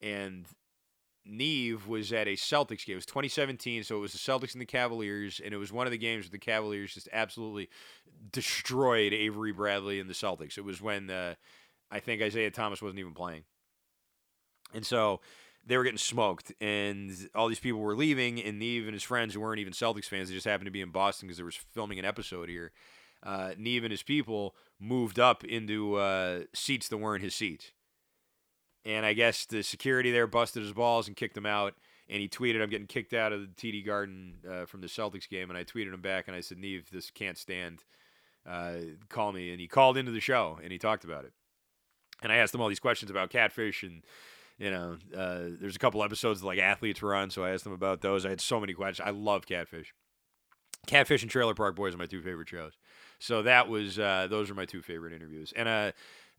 And 0.00 0.46
Nev 1.24 1.88
was 1.88 2.12
at 2.12 2.28
a 2.28 2.32
Celtics 2.32 2.86
game. 2.86 2.94
It 2.94 2.96
was 2.96 3.06
2017, 3.06 3.82
so 3.82 3.96
it 3.96 4.00
was 4.00 4.12
the 4.12 4.18
Celtics 4.18 4.52
and 4.52 4.60
the 4.60 4.66
Cavaliers, 4.66 5.40
and 5.44 5.52
it 5.52 5.56
was 5.56 5.72
one 5.72 5.86
of 5.86 5.90
the 5.90 5.98
games 5.98 6.26
where 6.26 6.32
the 6.32 6.38
Cavaliers 6.38 6.94
just 6.94 7.08
absolutely 7.12 7.68
destroyed 8.30 9.12
Avery 9.12 9.52
Bradley 9.52 10.00
and 10.00 10.08
the 10.08 10.14
Celtics. 10.14 10.58
It 10.58 10.64
was 10.64 10.80
when 10.80 11.10
uh, 11.10 11.34
I 11.90 12.00
think 12.00 12.22
Isaiah 12.22 12.50
Thomas 12.50 12.82
wasn't 12.82 13.00
even 13.00 13.14
playing, 13.14 13.44
and 14.74 14.84
so 14.84 15.20
they 15.66 15.76
were 15.76 15.84
getting 15.84 15.98
smoked, 15.98 16.52
and 16.60 17.12
all 17.34 17.48
these 17.48 17.60
people 17.60 17.80
were 17.80 17.96
leaving, 17.96 18.42
and 18.42 18.58
Nev 18.58 18.84
and 18.84 18.94
his 18.94 19.02
friends 19.02 19.34
who 19.34 19.40
weren't 19.40 19.60
even 19.60 19.72
Celtics 19.72 20.06
fans, 20.06 20.28
they 20.28 20.34
just 20.34 20.46
happened 20.46 20.66
to 20.66 20.72
be 20.72 20.80
in 20.80 20.90
Boston 20.90 21.28
because 21.28 21.38
they 21.38 21.44
were 21.44 21.52
filming 21.72 21.98
an 21.98 22.04
episode 22.04 22.48
here. 22.48 22.72
Uh, 23.22 23.52
Nev 23.58 23.84
and 23.84 23.90
his 23.90 24.02
people 24.02 24.54
moved 24.78 25.18
up 25.18 25.44
into 25.44 25.96
uh, 25.96 26.40
seats 26.54 26.88
that 26.88 26.96
weren't 26.96 27.22
his 27.22 27.34
seats 27.34 27.72
and 28.84 29.04
I 29.04 29.12
guess 29.12 29.44
the 29.44 29.62
security 29.62 30.10
there 30.10 30.26
busted 30.26 30.62
his 30.62 30.72
balls 30.72 31.06
and 31.06 31.16
kicked 31.16 31.36
him 31.36 31.46
out. 31.46 31.74
And 32.08 32.20
he 32.20 32.28
tweeted, 32.28 32.60
"I'm 32.60 32.70
getting 32.70 32.88
kicked 32.88 33.14
out 33.14 33.32
of 33.32 33.40
the 33.40 33.54
TD 33.54 33.86
Garden 33.86 34.38
uh, 34.48 34.64
from 34.66 34.80
the 34.80 34.88
Celtics 34.88 35.28
game." 35.28 35.48
And 35.48 35.56
I 35.56 35.62
tweeted 35.62 35.94
him 35.94 36.00
back, 36.00 36.26
and 36.26 36.36
I 36.36 36.40
said, 36.40 36.58
"Nev, 36.58 36.90
this 36.90 37.10
can't 37.10 37.38
stand. 37.38 37.84
Uh, 38.44 38.78
call 39.08 39.32
me." 39.32 39.50
And 39.52 39.60
he 39.60 39.68
called 39.68 39.96
into 39.96 40.10
the 40.10 40.20
show 40.20 40.58
and 40.62 40.72
he 40.72 40.78
talked 40.78 41.04
about 41.04 41.24
it. 41.24 41.32
And 42.22 42.32
I 42.32 42.36
asked 42.36 42.54
him 42.54 42.60
all 42.60 42.68
these 42.68 42.80
questions 42.80 43.10
about 43.10 43.30
catfish 43.30 43.82
and 43.82 44.02
you 44.60 44.70
know, 44.70 44.98
uh, 45.16 45.56
there's 45.58 45.74
a 45.74 45.78
couple 45.78 46.04
episodes 46.04 46.44
like 46.44 46.58
athletes 46.58 47.00
were 47.00 47.14
on, 47.14 47.30
so 47.30 47.42
I 47.42 47.50
asked 47.50 47.64
them 47.64 47.72
about 47.72 48.02
those. 48.02 48.26
I 48.26 48.28
had 48.28 48.42
so 48.42 48.60
many 48.60 48.74
questions. 48.74 49.08
I 49.08 49.10
love 49.10 49.46
Catfish. 49.46 49.94
Catfish 50.86 51.22
and 51.22 51.30
Trailer 51.30 51.54
Park 51.54 51.76
Boys 51.76 51.94
are 51.94 51.98
my 51.98 52.06
two 52.06 52.20
favorite 52.20 52.48
shows. 52.48 52.72
So 53.18 53.42
that 53.42 53.68
was 53.68 53.98
uh, 53.98 54.26
those 54.28 54.50
are 54.50 54.54
my 54.54 54.66
two 54.66 54.82
favorite 54.82 55.14
interviews. 55.14 55.52
And 55.56 55.66
uh, 55.66 55.92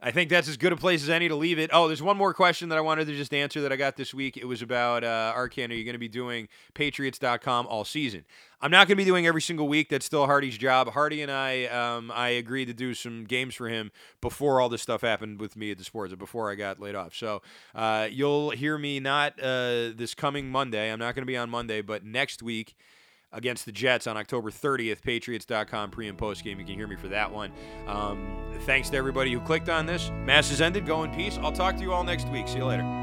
I 0.03 0.09
think 0.09 0.31
that's 0.31 0.47
as 0.47 0.57
good 0.57 0.73
a 0.73 0.75
place 0.75 1.03
as 1.03 1.09
any 1.09 1.27
to 1.27 1.35
leave 1.35 1.59
it. 1.59 1.69
Oh, 1.71 1.87
there's 1.87 2.01
one 2.01 2.17
more 2.17 2.33
question 2.33 2.69
that 2.69 2.77
I 2.77 2.81
wanted 2.81 3.05
to 3.05 3.15
just 3.15 3.35
answer 3.35 3.61
that 3.61 3.71
I 3.71 3.75
got 3.75 3.97
this 3.97 4.15
week. 4.15 4.35
It 4.35 4.45
was 4.45 4.63
about 4.63 5.03
uh, 5.03 5.31
Arcand. 5.37 5.69
Are 5.69 5.75
you 5.75 5.83
going 5.83 5.93
to 5.93 5.99
be 5.99 6.07
doing 6.07 6.47
Patriots.com 6.73 7.67
all 7.67 7.85
season? 7.85 8.25
I'm 8.61 8.71
not 8.71 8.87
going 8.87 8.97
to 8.97 9.03
be 9.03 9.05
doing 9.05 9.27
every 9.27 9.43
single 9.43 9.67
week. 9.67 9.89
That's 9.89 10.05
still 10.05 10.25
Hardy's 10.25 10.57
job. 10.57 10.89
Hardy 10.89 11.21
and 11.21 11.31
I, 11.31 11.65
um, 11.65 12.11
I 12.11 12.29
agreed 12.29 12.65
to 12.65 12.73
do 12.73 12.95
some 12.95 13.25
games 13.25 13.53
for 13.53 13.69
him 13.69 13.91
before 14.21 14.59
all 14.59 14.69
this 14.69 14.81
stuff 14.81 15.01
happened 15.01 15.39
with 15.39 15.55
me 15.55 15.69
at 15.69 15.77
the 15.77 15.83
sports, 15.83 16.15
before 16.15 16.49
I 16.49 16.55
got 16.55 16.79
laid 16.79 16.95
off. 16.95 17.15
So 17.15 17.43
uh, 17.75 18.07
you'll 18.09 18.49
hear 18.51 18.79
me 18.79 18.99
not 18.99 19.39
uh, 19.39 19.93
this 19.95 20.15
coming 20.15 20.49
Monday. 20.49 20.91
I'm 20.91 20.99
not 20.99 21.13
going 21.13 21.23
to 21.23 21.31
be 21.31 21.37
on 21.37 21.51
Monday, 21.51 21.81
but 21.81 22.03
next 22.03 22.41
week 22.41 22.75
against 23.33 23.65
the 23.65 23.71
Jets 23.71 24.07
on 24.07 24.17
October 24.17 24.51
30th. 24.51 25.01
Patriots.com 25.01 25.91
pre 25.91 26.07
and 26.07 26.17
post 26.17 26.43
game. 26.43 26.59
You 26.59 26.65
can 26.65 26.75
hear 26.75 26.87
me 26.87 26.95
for 26.95 27.07
that 27.09 27.31
one. 27.31 27.51
Um, 27.87 28.27
thanks 28.61 28.89
to 28.89 28.97
everybody 28.97 29.31
who 29.31 29.39
clicked 29.39 29.69
on 29.69 29.85
this. 29.85 30.11
Mass 30.25 30.51
is 30.51 30.61
ended. 30.61 30.85
Go 30.85 31.03
in 31.03 31.11
peace. 31.11 31.37
I'll 31.41 31.51
talk 31.51 31.75
to 31.77 31.81
you 31.81 31.93
all 31.93 32.03
next 32.03 32.27
week. 32.29 32.47
See 32.47 32.57
you 32.57 32.65
later. 32.65 33.00